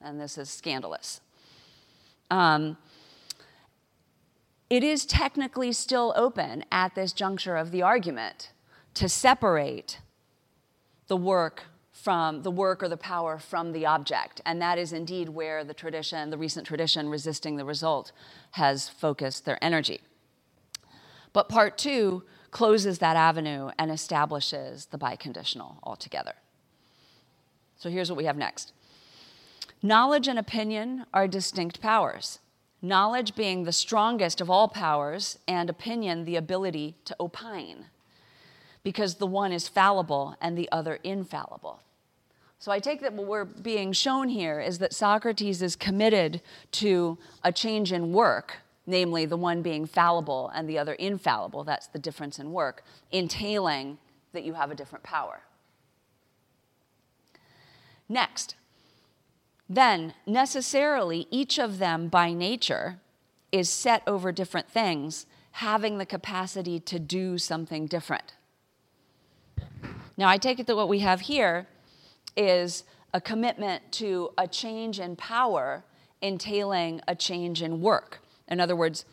[0.00, 1.20] And this is scandalous.
[2.30, 2.76] Um,
[4.68, 8.52] it is technically still open at this juncture of the argument
[8.94, 10.00] to separate
[11.06, 11.64] the work
[12.02, 14.40] from the work or the power from the object.
[14.44, 18.12] And that is indeed where the tradition, the recent tradition resisting the result,
[18.52, 20.00] has focused their energy.
[21.32, 26.34] But part two closes that avenue and establishes the biconditional altogether.
[27.76, 28.72] So here's what we have next
[29.82, 32.40] knowledge and opinion are distinct powers.
[32.82, 37.86] Knowledge being the strongest of all powers, and opinion the ability to opine,
[38.82, 41.80] because the one is fallible and the other infallible.
[42.58, 46.40] So I take that what we're being shown here is that Socrates is committed
[46.72, 51.86] to a change in work, namely the one being fallible and the other infallible, that's
[51.88, 52.82] the difference in work,
[53.12, 53.98] entailing
[54.32, 55.42] that you have a different power.
[58.08, 58.54] Next,
[59.68, 63.00] then necessarily each of them by nature
[63.52, 68.34] is set over different things, having the capacity to do something different.
[70.16, 71.66] Now, I take it that what we have here
[72.36, 72.84] is
[73.14, 75.84] a commitment to a change in power
[76.20, 78.20] entailing a change in work.
[78.48, 79.04] In other words,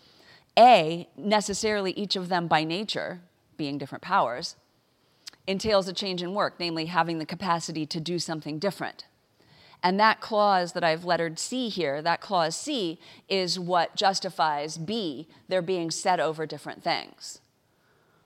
[0.58, 3.22] A, necessarily each of them by nature,
[3.58, 4.56] being different powers,
[5.48, 9.06] entails a change in work, namely having the capacity to do something different.
[9.82, 15.28] And that clause that I've lettered C here, that clause C, is what justifies B,
[15.50, 17.42] they're being set over different things.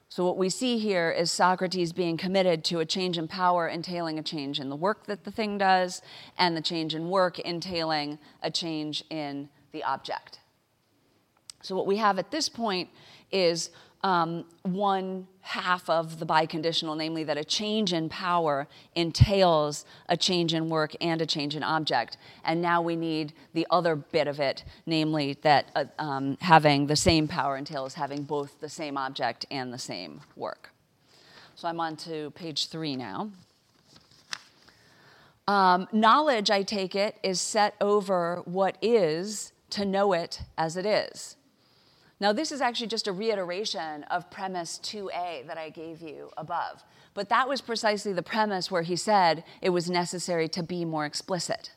[0.09, 4.17] So, what we see here is Socrates being committed to a change in power entailing
[4.17, 6.01] a change in the work that the thing does,
[6.37, 10.39] and the change in work entailing a change in the object.
[11.61, 12.89] So, what we have at this point
[13.31, 13.69] is
[14.03, 20.53] um, one half of the biconditional, namely that a change in power entails a change
[20.53, 22.17] in work and a change in object.
[22.43, 26.95] And now we need the other bit of it, namely that uh, um, having the
[26.95, 30.71] same power entails having both the same object and the same work.
[31.55, 33.31] So I'm on to page three now.
[35.47, 40.85] Um, knowledge, I take it, is set over what is to know it as it
[40.85, 41.37] is.
[42.19, 46.83] Now, this is actually just a reiteration of premise 2a that I gave you above.
[47.13, 51.05] But that was precisely the premise where he said it was necessary to be more
[51.05, 51.71] explicit.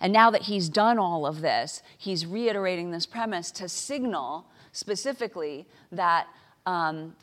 [0.00, 5.66] And now that he's done all of this, he's reiterating this premise to signal specifically
[5.90, 6.26] that
[6.66, 7.16] um,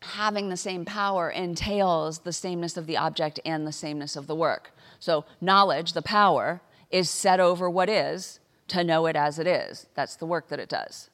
[0.00, 4.34] having the same power entails the sameness of the object and the sameness of the
[4.36, 4.72] work.
[4.98, 9.86] So, knowledge, the power, is set over what is to know it as it is.
[9.94, 11.10] That's the work that it does.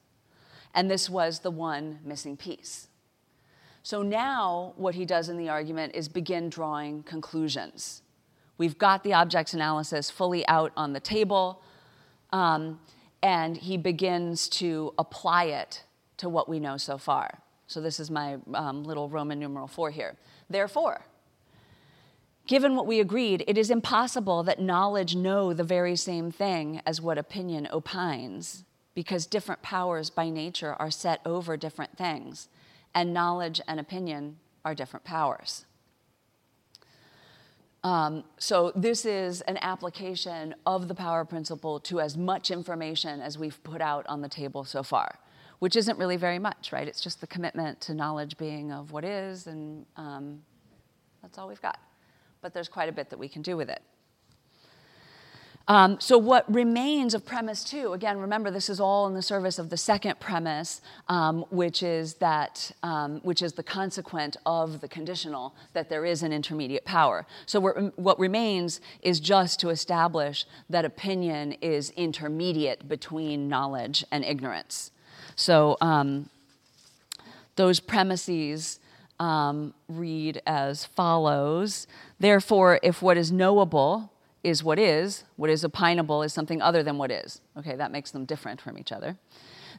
[0.73, 2.87] And this was the one missing piece.
[3.81, 8.01] So now, what he does in the argument is begin drawing conclusions.
[8.57, 11.63] We've got the objects analysis fully out on the table,
[12.31, 12.79] um,
[13.23, 15.83] and he begins to apply it
[16.17, 17.39] to what we know so far.
[17.67, 20.17] So, this is my um, little Roman numeral four here.
[20.49, 21.05] Therefore,
[22.47, 26.99] given what we agreed, it is impossible that knowledge know the very same thing as
[26.99, 32.49] what opinion opines because different powers by nature are set over different things,
[32.93, 35.65] and knowledge and opinion are different powers.
[37.83, 43.37] Um, so, this is an application of the power principle to as much information as
[43.37, 45.17] we've put out on the table so far,
[45.59, 46.87] which isn't really very much, right?
[46.87, 50.41] It's just the commitment to knowledge being of what is, and um,
[51.21, 51.79] that's all we've got.
[52.41, 53.81] But there's quite a bit that we can do with it.
[55.69, 59.59] Um, so, what remains of premise two, again, remember this is all in the service
[59.59, 64.87] of the second premise, um, which is that, um, which is the consequent of the
[64.87, 67.27] conditional, that there is an intermediate power.
[67.45, 67.61] So,
[67.95, 74.89] what remains is just to establish that opinion is intermediate between knowledge and ignorance.
[75.35, 76.31] So, um,
[77.57, 78.79] those premises
[79.19, 81.85] um, read as follows
[82.19, 84.11] Therefore, if what is knowable,
[84.43, 87.41] is what is, what is opinable is something other than what is.
[87.57, 89.17] Okay, that makes them different from each other.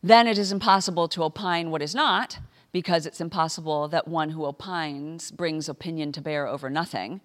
[0.02, 2.38] Then it is impossible to opine what is not,
[2.72, 7.20] because it's impossible that one who opines brings opinion to bear over nothing.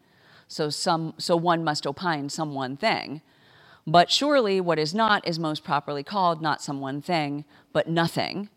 [0.48, 3.22] So, some, so one must opine some one thing.
[3.88, 8.50] But surely what is not is most properly called not some one thing, but nothing.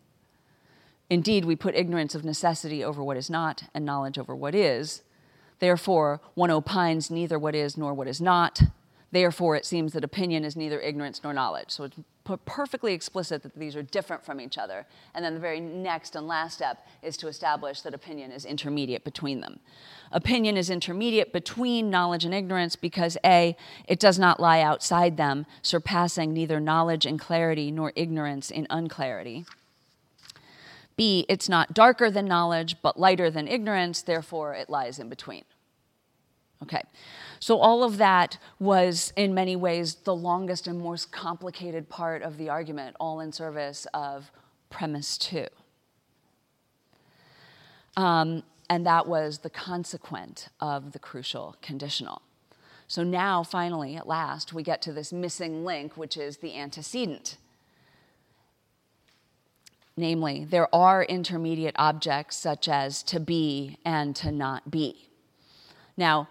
[1.09, 5.01] Indeed, we put ignorance of necessity over what is not and knowledge over what is.
[5.59, 8.61] Therefore, one opines neither what is nor what is not.
[9.11, 11.71] Therefore, it seems that opinion is neither ignorance nor knowledge.
[11.71, 11.97] So it's
[12.45, 14.85] perfectly explicit that these are different from each other.
[15.15, 19.03] And then the very next and last step is to establish that opinion is intermediate
[19.03, 19.59] between them.
[20.11, 23.55] Opinion is intermediate between knowledge and ignorance because A,
[23.87, 29.45] it does not lie outside them, surpassing neither knowledge in clarity nor ignorance in unclarity.
[30.99, 35.45] B, it's not darker than knowledge, but lighter than ignorance, therefore it lies in between.
[36.61, 36.81] Okay,
[37.39, 42.35] so all of that was in many ways the longest and most complicated part of
[42.35, 44.29] the argument, all in service of
[44.69, 45.47] premise two.
[47.95, 52.23] Um, and that was the consequent of the crucial conditional.
[52.89, 57.37] So now, finally, at last, we get to this missing link, which is the antecedent.
[59.99, 65.09] Namely, there are intermediate objects such as to be and to not be.
[65.97, 66.29] Now,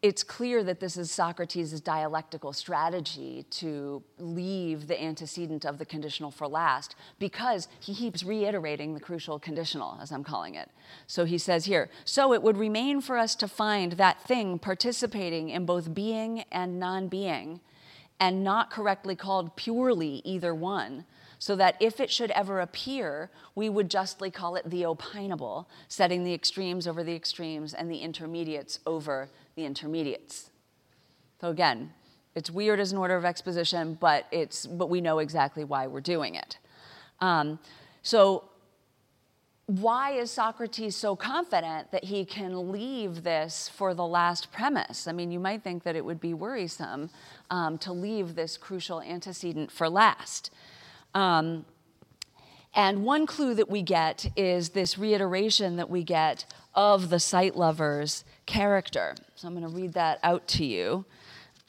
[0.00, 6.30] it's clear that this is Socrates' dialectical strategy to leave the antecedent of the conditional
[6.30, 10.70] for last because he keeps reiterating the crucial conditional, as I'm calling it.
[11.06, 15.50] So he says here So it would remain for us to find that thing participating
[15.50, 17.60] in both being and non being
[18.18, 21.04] and not correctly called purely either one,
[21.38, 26.24] so that if it should ever appear, we would justly call it the opinable, setting
[26.24, 30.50] the extremes over the extremes and the intermediates over the intermediates.
[31.40, 31.92] So again,
[32.34, 36.00] it's weird as an order of exposition, but, it's, but we know exactly why we're
[36.00, 36.58] doing it.
[37.20, 37.58] Um,
[38.02, 38.44] so
[39.66, 45.08] why is Socrates so confident that he can leave this for the last premise?
[45.08, 47.10] I mean, you might think that it would be worrisome
[47.50, 50.50] um, to leave this crucial antecedent for last.
[51.16, 51.64] Um,
[52.74, 56.44] and one clue that we get is this reiteration that we get
[56.74, 59.14] of the sight lover's character.
[59.34, 61.06] So I'm going to read that out to you.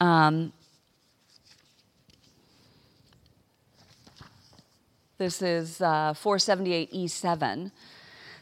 [0.00, 0.52] Um,
[5.16, 7.72] this is uh, 478E7.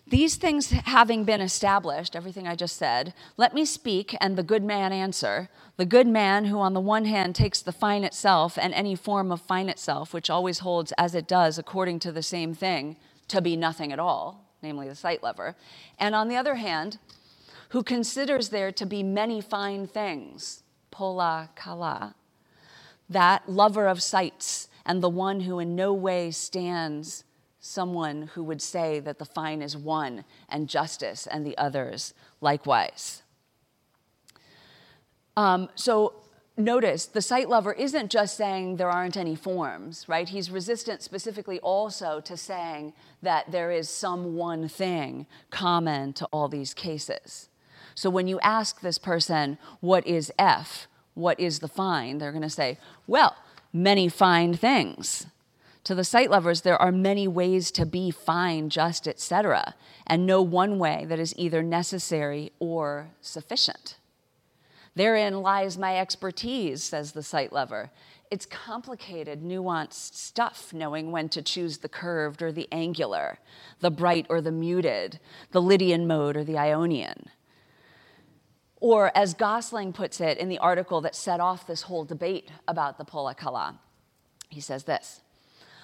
[0.08, 4.62] These things having been established, everything I just said, let me speak and the good
[4.62, 5.48] man answer.
[5.76, 9.32] The good man who, on the one hand, takes the fine itself and any form
[9.32, 12.96] of fine itself, which always holds as it does according to the same thing,
[13.26, 15.56] to be nothing at all, namely the sight lover,
[15.98, 16.98] and on the other hand,
[17.70, 22.14] who considers there to be many fine things, polla kala,
[23.10, 27.24] that lover of sights and the one who in no way stands
[27.66, 33.22] someone who would say that the fine is one and justice and the others likewise.
[35.36, 36.14] Um, so
[36.56, 40.28] notice the sight lover isn't just saying there aren't any forms, right?
[40.28, 46.48] He's resistant specifically also to saying that there is some one thing common to all
[46.48, 47.48] these cases.
[47.94, 50.86] So when you ask this person, what is F?
[51.14, 52.18] What is the fine?
[52.18, 53.36] They're going to say, well,
[53.72, 55.26] many fine things.
[55.86, 60.42] To the sight lovers, there are many ways to be fine, just, etc., and no
[60.42, 63.96] one way that is either necessary or sufficient.
[64.96, 67.92] Therein lies my expertise, says the sight lover.
[68.32, 73.38] It's complicated, nuanced stuff, knowing when to choose the curved or the angular,
[73.78, 75.20] the bright or the muted,
[75.52, 77.28] the Lydian mode or the Ionian.
[78.80, 82.98] Or, as Gosling puts it in the article that set off this whole debate about
[82.98, 83.78] the Polla Kala,
[84.48, 85.20] he says this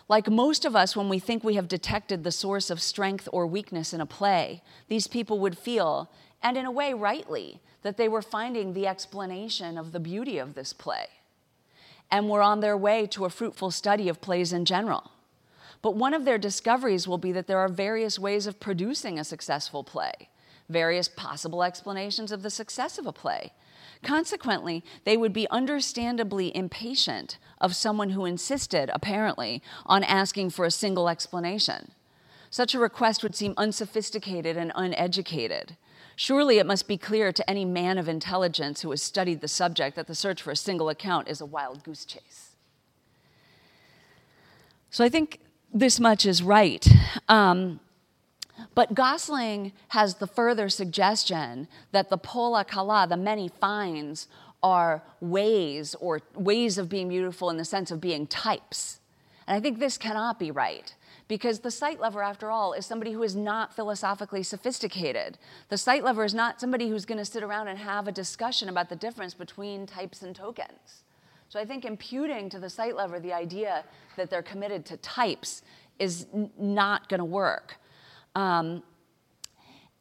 [0.09, 3.47] like most of us, when we think we have detected the source of strength or
[3.47, 6.11] weakness in a play, these people would feel,
[6.43, 10.55] and in a way rightly, that they were finding the explanation of the beauty of
[10.55, 11.07] this play
[12.11, 15.11] and were on their way to a fruitful study of plays in general.
[15.81, 19.25] But one of their discoveries will be that there are various ways of producing a
[19.25, 20.29] successful play,
[20.69, 23.53] various possible explanations of the success of a play,
[24.03, 30.71] Consequently, they would be understandably impatient of someone who insisted, apparently, on asking for a
[30.71, 31.93] single explanation.
[32.51, 35.77] Such a request would seem unsophisticated and uneducated.
[36.17, 39.97] Surely it must be clear to any man of intelligence who has studied the subject
[39.97, 42.57] that the search for a single account is a wild goose chase.
[44.91, 45.41] So I think
[45.73, 46.87] this much is right.
[47.29, 47.81] Um,
[48.75, 54.29] but Gosling has the further suggestion that the polla kala, the many finds,
[54.63, 59.01] are ways or ways of being beautiful in the sense of being types.
[59.47, 60.95] And I think this cannot be right
[61.29, 65.39] because the sight lover, after all, is somebody who is not philosophically sophisticated.
[65.69, 68.69] The sight lover is not somebody who's going to sit around and have a discussion
[68.69, 71.05] about the difference between types and tokens.
[71.49, 73.85] So I think imputing to the sight lover the idea
[74.17, 75.63] that they're committed to types
[75.99, 77.77] is n- not going to work.
[78.35, 78.83] Um,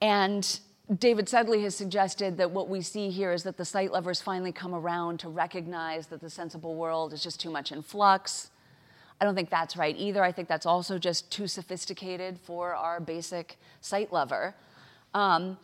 [0.02, 0.60] and
[0.98, 4.52] David Sedley has suggested that what we see here is that the sight lovers finally
[4.52, 8.50] come around to recognize that the sensible world is just too much in flux.
[9.22, 10.24] I don't think that's right either.
[10.24, 14.56] I think that's also just too sophisticated for our basic sight lover.
[15.14, 15.58] Um,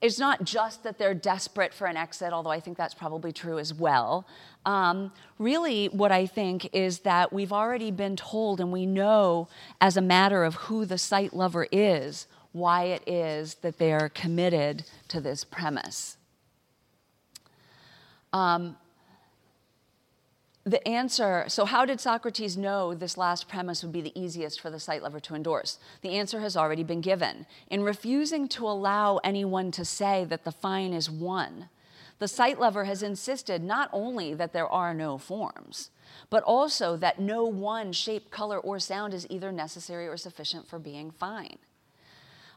[0.00, 3.58] it's not just that they're desperate for an exit, although I think that's probably true
[3.58, 4.26] as well.
[4.64, 9.48] Um, really, what I think is that we've already been told, and we know
[9.80, 14.08] as a matter of who the sight lover is, why it is that they are
[14.08, 16.16] committed to this premise.
[18.32, 18.76] Um,
[20.68, 24.70] the answer so, how did Socrates know this last premise would be the easiest for
[24.70, 25.78] the sight lover to endorse?
[26.02, 27.46] The answer has already been given.
[27.70, 31.68] In refusing to allow anyone to say that the fine is one,
[32.18, 35.90] the sight lover has insisted not only that there are no forms,
[36.30, 40.78] but also that no one shape, color, or sound is either necessary or sufficient for
[40.78, 41.58] being fine.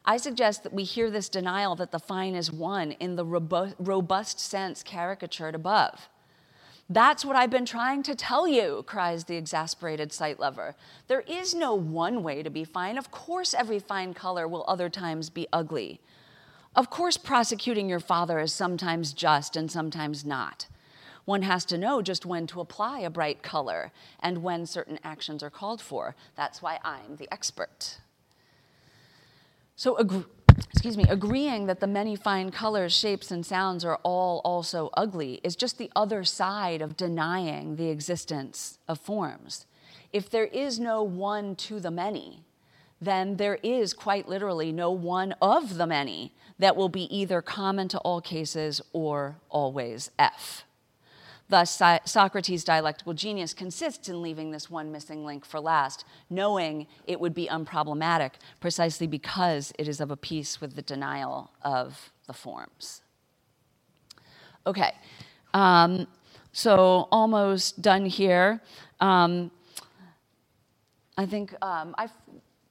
[0.04, 4.40] I suggest that we hear this denial that the fine is one in the robust
[4.40, 6.10] sense caricatured above.
[6.92, 10.76] That's what I've been trying to tell you, cries the exasperated sight lover.
[11.08, 12.98] There is no one way to be fine.
[12.98, 16.02] Of course, every fine color will other times be ugly.
[16.76, 20.68] Of course, prosecuting your father is sometimes just and sometimes not.
[21.24, 25.42] One has to know just when to apply a bright color and when certain actions
[25.42, 26.18] are called for.
[26.36, 28.00] That's why I'm the expert.
[29.78, 30.26] So, ag-
[30.70, 35.40] excuse me, agreeing that the many fine colors, shapes, and sounds are all also ugly
[35.44, 39.66] is just the other side of denying the existence of forms.
[40.12, 42.44] If there is no one to the many,
[43.00, 47.88] then there is quite literally no one of the many that will be either common
[47.88, 50.64] to all cases or always F.
[51.52, 57.20] Thus, Socrates' dialectical genius consists in leaving this one missing link for last, knowing it
[57.20, 58.32] would be unproblematic
[58.62, 63.02] precisely because it is of a piece with the denial of the forms.
[64.66, 64.94] Okay,
[65.54, 66.08] um,
[66.54, 68.62] so almost done here.
[69.02, 69.52] Um,
[71.18, 72.08] I think um, I.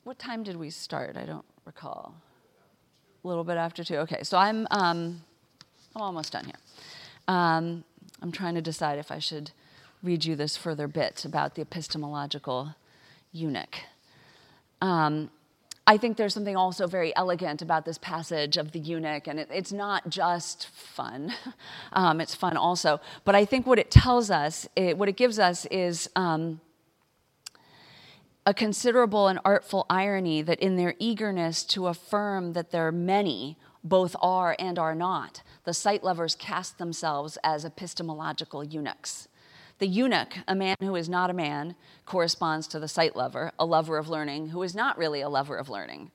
[0.04, 1.18] What time did we start?
[1.18, 2.14] I don't recall.
[3.22, 3.96] A little bit after two.
[3.96, 5.20] Okay, so I'm um,
[5.94, 6.60] I'm almost done here.
[8.22, 9.50] I'm trying to decide if I should
[10.02, 12.74] read you this further bit about the epistemological
[13.32, 13.80] eunuch.
[14.80, 15.30] Um,
[15.86, 19.48] I think there's something also very elegant about this passage of the eunuch, and it,
[19.52, 21.34] it's not just fun,
[21.92, 23.00] um, it's fun also.
[23.24, 26.60] But I think what it tells us, it, what it gives us, is um,
[28.46, 33.56] a considerable and artful irony that in their eagerness to affirm that there are many
[33.82, 39.28] both are and are not, the sight lovers cast themselves as epistemological eunuchs.
[39.78, 43.64] The eunuch, a man who is not a man, corresponds to the sight lover, a
[43.64, 46.10] lover of learning who is not really a lover of learning.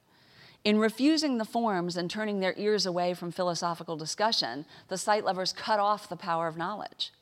[0.65, 5.53] In refusing the forms and turning their ears away from philosophical discussion, the sight lovers
[5.53, 7.13] cut off the power of knowledge.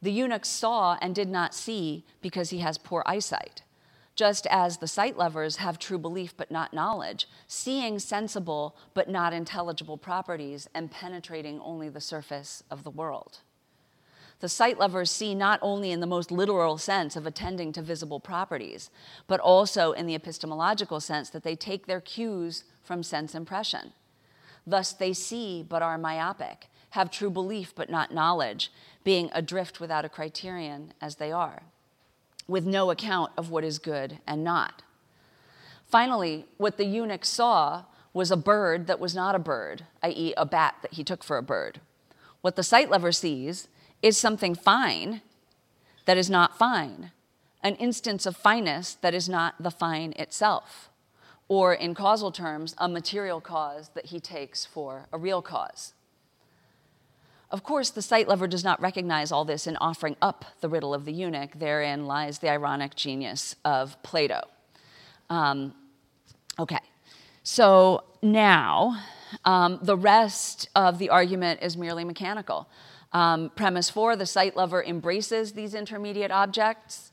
[0.00, 3.60] The eunuch saw and did not see because he has poor eyesight
[4.18, 9.32] just as the sight lovers have true belief but not knowledge, seeing sensible but not
[9.32, 13.38] intelligible properties and penetrating only the surface of the world.
[14.40, 18.18] The sight lovers see not only in the most literal sense of attending to visible
[18.18, 18.90] properties,
[19.28, 23.92] but also in the epistemological sense that they take their cues from sense impression.
[24.66, 28.72] Thus, they see but are myopic, have true belief but not knowledge,
[29.04, 31.62] being adrift without a criterion as they are
[32.48, 34.82] with no account of what is good and not.
[35.84, 40.44] Finally, what the eunuch saw was a bird that was not a bird, i.e., a
[40.44, 41.80] bat that he took for a bird.
[42.40, 43.68] What the sight lover sees
[44.02, 45.20] is something fine
[46.06, 47.12] that is not fine,
[47.62, 50.90] an instance of fineness that is not the fine itself,
[51.48, 55.92] or in causal terms, a material cause that he takes for a real cause.
[57.50, 60.92] Of course, the sight lover does not recognize all this in offering up the riddle
[60.92, 61.58] of the eunuch.
[61.58, 64.42] Therein lies the ironic genius of Plato.
[65.30, 65.74] Um,
[66.58, 66.80] okay,
[67.42, 69.02] so now
[69.46, 72.68] um, the rest of the argument is merely mechanical.
[73.12, 77.12] Um, premise four the sight lover embraces these intermediate objects.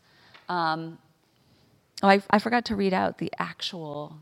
[0.49, 0.97] Um,
[2.03, 4.17] oh, I, I, forgot to read out the actual,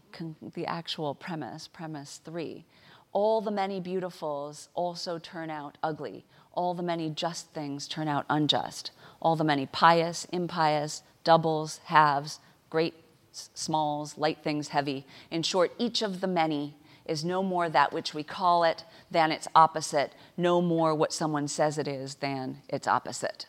[0.53, 2.65] the actual premise, premise three
[3.13, 6.25] all the many beautifuls also turn out ugly.
[6.51, 8.91] All the many just things turn out unjust.
[9.21, 12.39] All the many pious, impious, doubles, halves,
[12.69, 12.95] great,
[13.31, 15.05] smalls, light things, heavy.
[15.31, 19.31] In short, each of the many is no more that which we call it than
[19.31, 23.47] its opposite, no more what someone says it is than its opposite.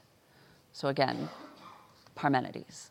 [0.72, 1.28] So again,
[2.16, 2.90] Parmenides.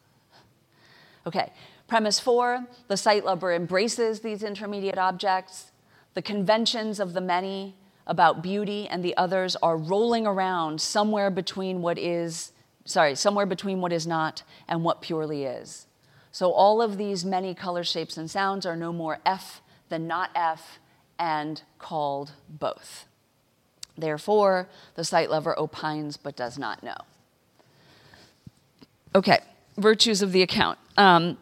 [1.26, 1.52] Okay,
[1.88, 5.73] premise four the sight lover embraces these intermediate objects
[6.14, 11.82] the conventions of the many about beauty and the others are rolling around somewhere between
[11.82, 12.52] what is,
[12.86, 15.88] sorry, somewhere between what is not and what purely is.
[16.32, 20.32] So all of these many color shapes and sounds are no more F than not
[20.36, 20.80] F
[21.18, 23.06] and called both.
[23.98, 26.98] Therefore, the sight lover opines but does not know.
[29.16, 29.40] Okay,
[29.78, 30.80] virtues of the account.
[30.98, 31.38] Um,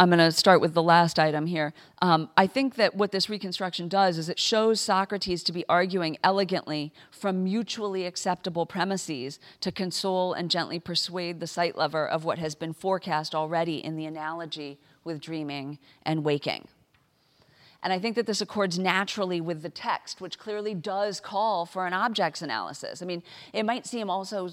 [0.00, 1.72] I'm going to start with the last item here.
[2.02, 6.18] Um, I think that what this reconstruction does is it shows Socrates to be arguing
[6.24, 12.38] elegantly from mutually acceptable premises to console and gently persuade the sight lover of what
[12.38, 16.66] has been forecast already in the analogy with dreaming and waking.
[17.84, 21.86] And I think that this accords naturally with the text, which clearly does call for
[21.86, 23.02] an objects analysis.
[23.02, 23.22] I mean,
[23.52, 24.48] it might seem also,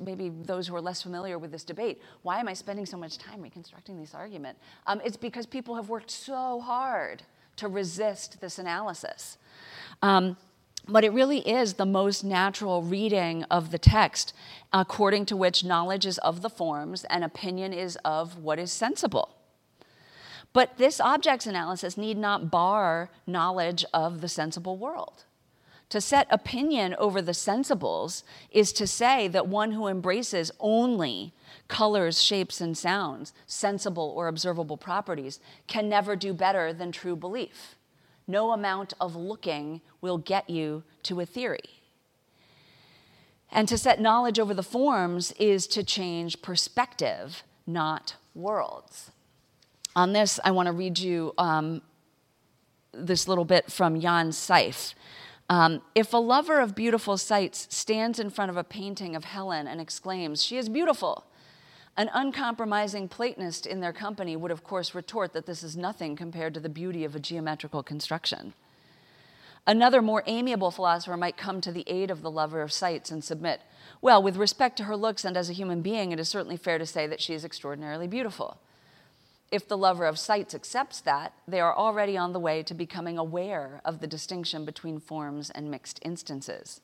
[0.00, 3.18] maybe those who are less familiar with this debate, why am I spending so much
[3.18, 4.56] time reconstructing this argument?
[4.86, 7.22] Um, it's because people have worked so hard
[7.56, 9.36] to resist this analysis.
[10.00, 10.38] Um,
[10.88, 14.32] but it really is the most natural reading of the text,
[14.72, 19.36] according to which knowledge is of the forms and opinion is of what is sensible.
[20.52, 25.24] But this objects analysis need not bar knowledge of the sensible world.
[25.90, 28.22] To set opinion over the sensibles
[28.52, 31.32] is to say that one who embraces only
[31.66, 37.74] colors, shapes, and sounds, sensible or observable properties, can never do better than true belief.
[38.28, 41.80] No amount of looking will get you to a theory.
[43.50, 49.10] And to set knowledge over the forms is to change perspective, not worlds.
[49.96, 51.82] On this, I want to read you um,
[52.92, 54.94] this little bit from Jan Szaif.
[55.48, 59.66] Um, if a lover of beautiful sights stands in front of a painting of Helen
[59.66, 61.24] and exclaims, She is beautiful,
[61.96, 66.54] an uncompromising Platonist in their company would, of course, retort that this is nothing compared
[66.54, 68.54] to the beauty of a geometrical construction.
[69.66, 73.24] Another more amiable philosopher might come to the aid of the lover of sights and
[73.24, 73.60] submit,
[74.00, 76.78] Well, with respect to her looks and as a human being, it is certainly fair
[76.78, 78.58] to say that she is extraordinarily beautiful.
[79.50, 83.18] If the lover of sights accepts that, they are already on the way to becoming
[83.18, 86.80] aware of the distinction between forms and mixed instances.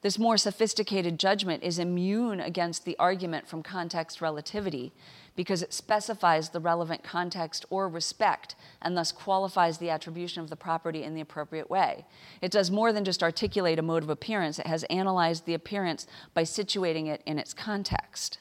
[0.00, 4.92] This more sophisticated judgment is immune against the argument from context relativity
[5.34, 10.56] because it specifies the relevant context or respect and thus qualifies the attribution of the
[10.56, 12.06] property in the appropriate way.
[12.40, 16.06] It does more than just articulate a mode of appearance, it has analyzed the appearance
[16.32, 18.38] by situating it in its context.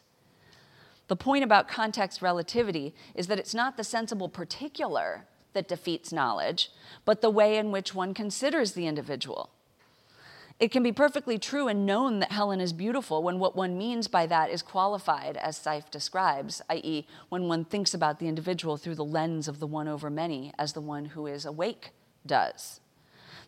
[1.08, 6.70] The point about context relativity is that it's not the sensible particular that defeats knowledge,
[7.05, 9.49] but the way in which one considers the individual.
[10.60, 14.08] It can be perfectly true and known that Helen is beautiful when what one means
[14.08, 18.95] by that is qualified, as Szaif describes, i.e., when one thinks about the individual through
[18.95, 21.91] the lens of the one over many, as the one who is awake
[22.26, 22.80] does.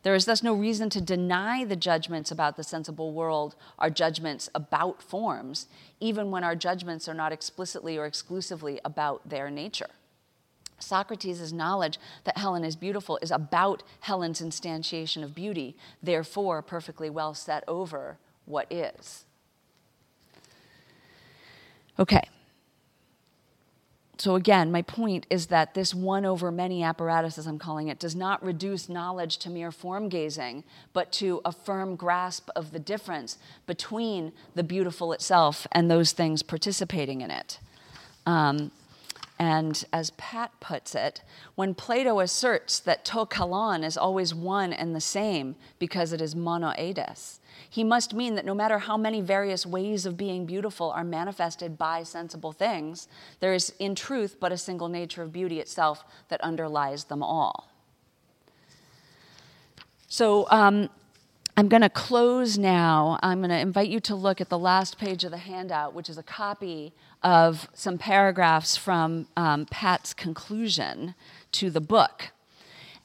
[0.04, 4.50] There is thus no reason to deny the judgments about the sensible world are judgments
[4.56, 5.68] about forms,
[6.00, 9.90] even when our judgments are not explicitly or exclusively about their nature.
[10.80, 17.34] Socrates' knowledge that Helen is beautiful is about Helen's instantiation of beauty, therefore, perfectly well
[17.34, 19.26] set over what is.
[22.00, 22.22] Okay.
[24.20, 28.00] So, again, my point is that this one over many apparatus, as I'm calling it,
[28.00, 32.80] does not reduce knowledge to mere form gazing, but to a firm grasp of the
[32.80, 37.60] difference between the beautiful itself and those things participating in it.
[38.26, 38.72] Um,
[39.40, 41.22] and as Pat puts it,
[41.56, 46.36] when Plato asserts that to kalon is always one and the same because it is
[46.36, 51.06] monoeides, he must mean that no matter how many various ways of being beautiful are
[51.06, 53.08] manifested by sensible things,
[53.40, 57.70] there is in truth but a single nature of beauty itself that underlies them all.
[60.10, 60.90] So, um,
[61.60, 63.20] I'm going to close now.
[63.22, 66.10] I'm going to invite you to look at the last page of the handout, which
[66.10, 71.16] is a copy of some paragraphs from um, Pat's conclusion
[71.52, 72.30] to the book.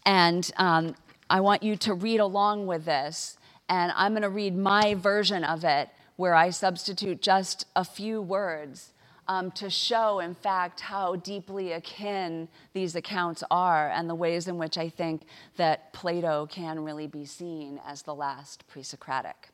[0.07, 0.95] And um,
[1.29, 3.37] I want you to read along with this.
[3.69, 8.23] And I'm going to read my version of it, where I substitute just a few
[8.23, 8.93] words
[9.29, 14.59] um, to show, in fact, how deeply akin these accounts are and the ways in
[14.59, 15.22] which I think
[15.57, 19.49] that Plato can really be seen as the last pre Socratic.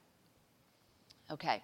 [1.31, 1.63] Okay.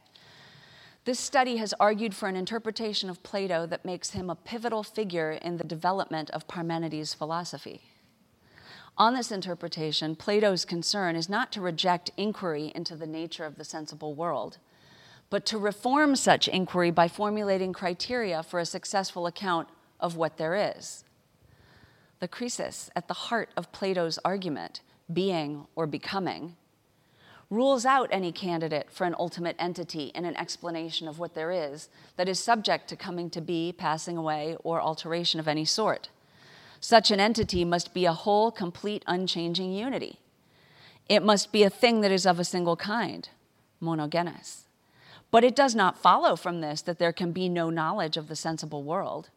[1.04, 5.30] This study has argued for an interpretation of Plato that makes him a pivotal figure
[5.30, 7.82] in the development of Parmenides' philosophy.
[8.98, 13.64] On this interpretation, Plato's concern is not to reject inquiry into the nature of the
[13.64, 14.59] sensible world,
[15.30, 19.68] but to reform such inquiry by formulating criteria for a successful account
[19.98, 21.04] of what there is.
[22.20, 24.80] The krisis at the heart of Plato's argument,
[25.12, 26.56] being or becoming,
[27.50, 31.88] rules out any candidate for an ultimate entity in an explanation of what there is
[32.16, 36.08] that is subject to coming to be, passing away, or alteration of any sort.
[36.80, 40.18] Such an entity must be a whole, complete, unchanging unity.
[41.08, 43.28] It must be a thing that is of a single kind,
[43.80, 44.65] monogenes.
[45.37, 48.34] But it does not follow from this that there can be no knowledge of the
[48.34, 49.28] sensible world.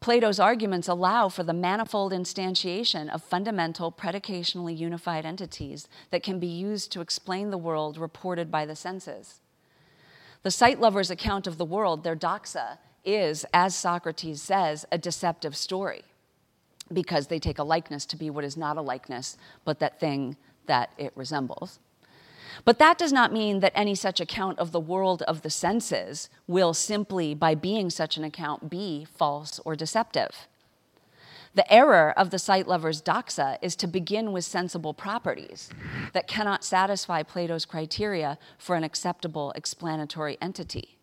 [0.00, 6.46] Plato's arguments allow for the manifold instantiation of fundamental, predicationally unified entities that can be
[6.46, 9.42] used to explain the world reported by the senses.
[10.42, 15.54] The sight lover's account of the world, their doxa, is, as Socrates says, a deceptive
[15.54, 16.00] story
[16.90, 19.36] because they take a likeness to be what is not a likeness,
[19.66, 21.78] but that thing that it resembles.
[22.64, 26.28] But that does not mean that any such account of the world of the senses
[26.46, 30.48] will simply, by being such an account, be false or deceptive.
[31.54, 35.70] The error of the sight lover's doxa is to begin with sensible properties
[36.12, 40.98] that cannot satisfy Plato's criteria for an acceptable explanatory entity.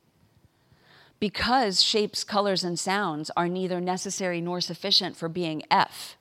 [1.20, 6.18] Because shapes, colors, and sounds are neither necessary nor sufficient for being F,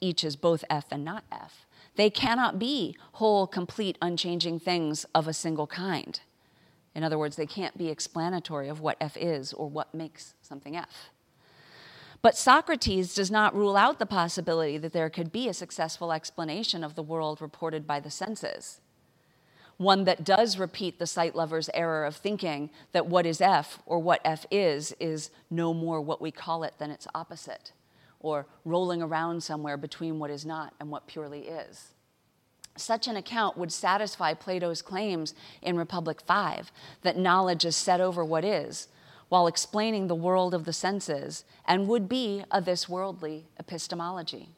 [0.00, 1.63] each is both F and not F,
[1.96, 6.20] They cannot be whole, complete, unchanging things of a single kind.
[6.94, 10.76] In other words, they can't be explanatory of what F is or what makes something
[10.76, 11.10] F.
[12.22, 16.82] But Socrates does not rule out the possibility that there could be a successful explanation
[16.82, 18.80] of the world reported by the senses.
[19.76, 23.98] One that does repeat the sight lover's error of thinking that what is F or
[23.98, 27.72] what F is is no more what we call it than its opposite,
[28.24, 31.92] or rolling around somewhere between what is not and what purely is.
[32.76, 36.72] Such an account would satisfy Plato's claims in Republic 5
[37.02, 38.88] that knowledge is set over what is,
[39.28, 44.48] while explaining the world of the senses and would be a this worldly epistemology.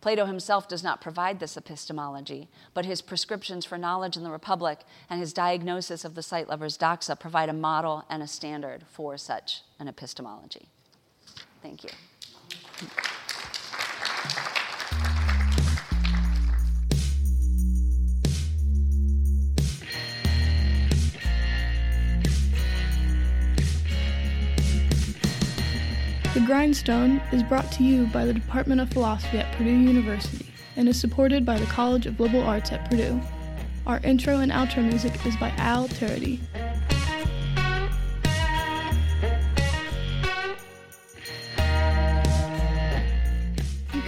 [0.00, 4.80] Plato himself does not provide this epistemology, but his prescriptions for knowledge in the Republic
[5.10, 9.18] and his diagnosis of the sight lover's doxa provide a model and a standard for
[9.18, 10.68] such an epistemology.
[11.62, 11.90] Thank you.
[12.80, 12.86] The
[26.46, 30.98] Grindstone is brought to you by the Department of Philosophy at Purdue University and is
[30.98, 33.20] supported by the College of Liberal Arts at Purdue.
[33.86, 36.40] Our intro and outro music is by Al Turity.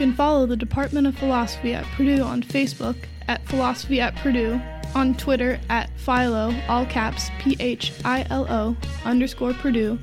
[0.03, 2.97] Can follow the Department of Philosophy at Purdue on Facebook
[3.29, 4.61] at Philosophy at Purdue,
[4.97, 10.01] on Twitter at Philo, all caps, P H I L O underscore Purdue,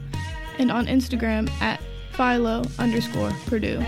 [0.57, 1.81] and on Instagram at
[2.13, 3.83] Philo underscore Purdue.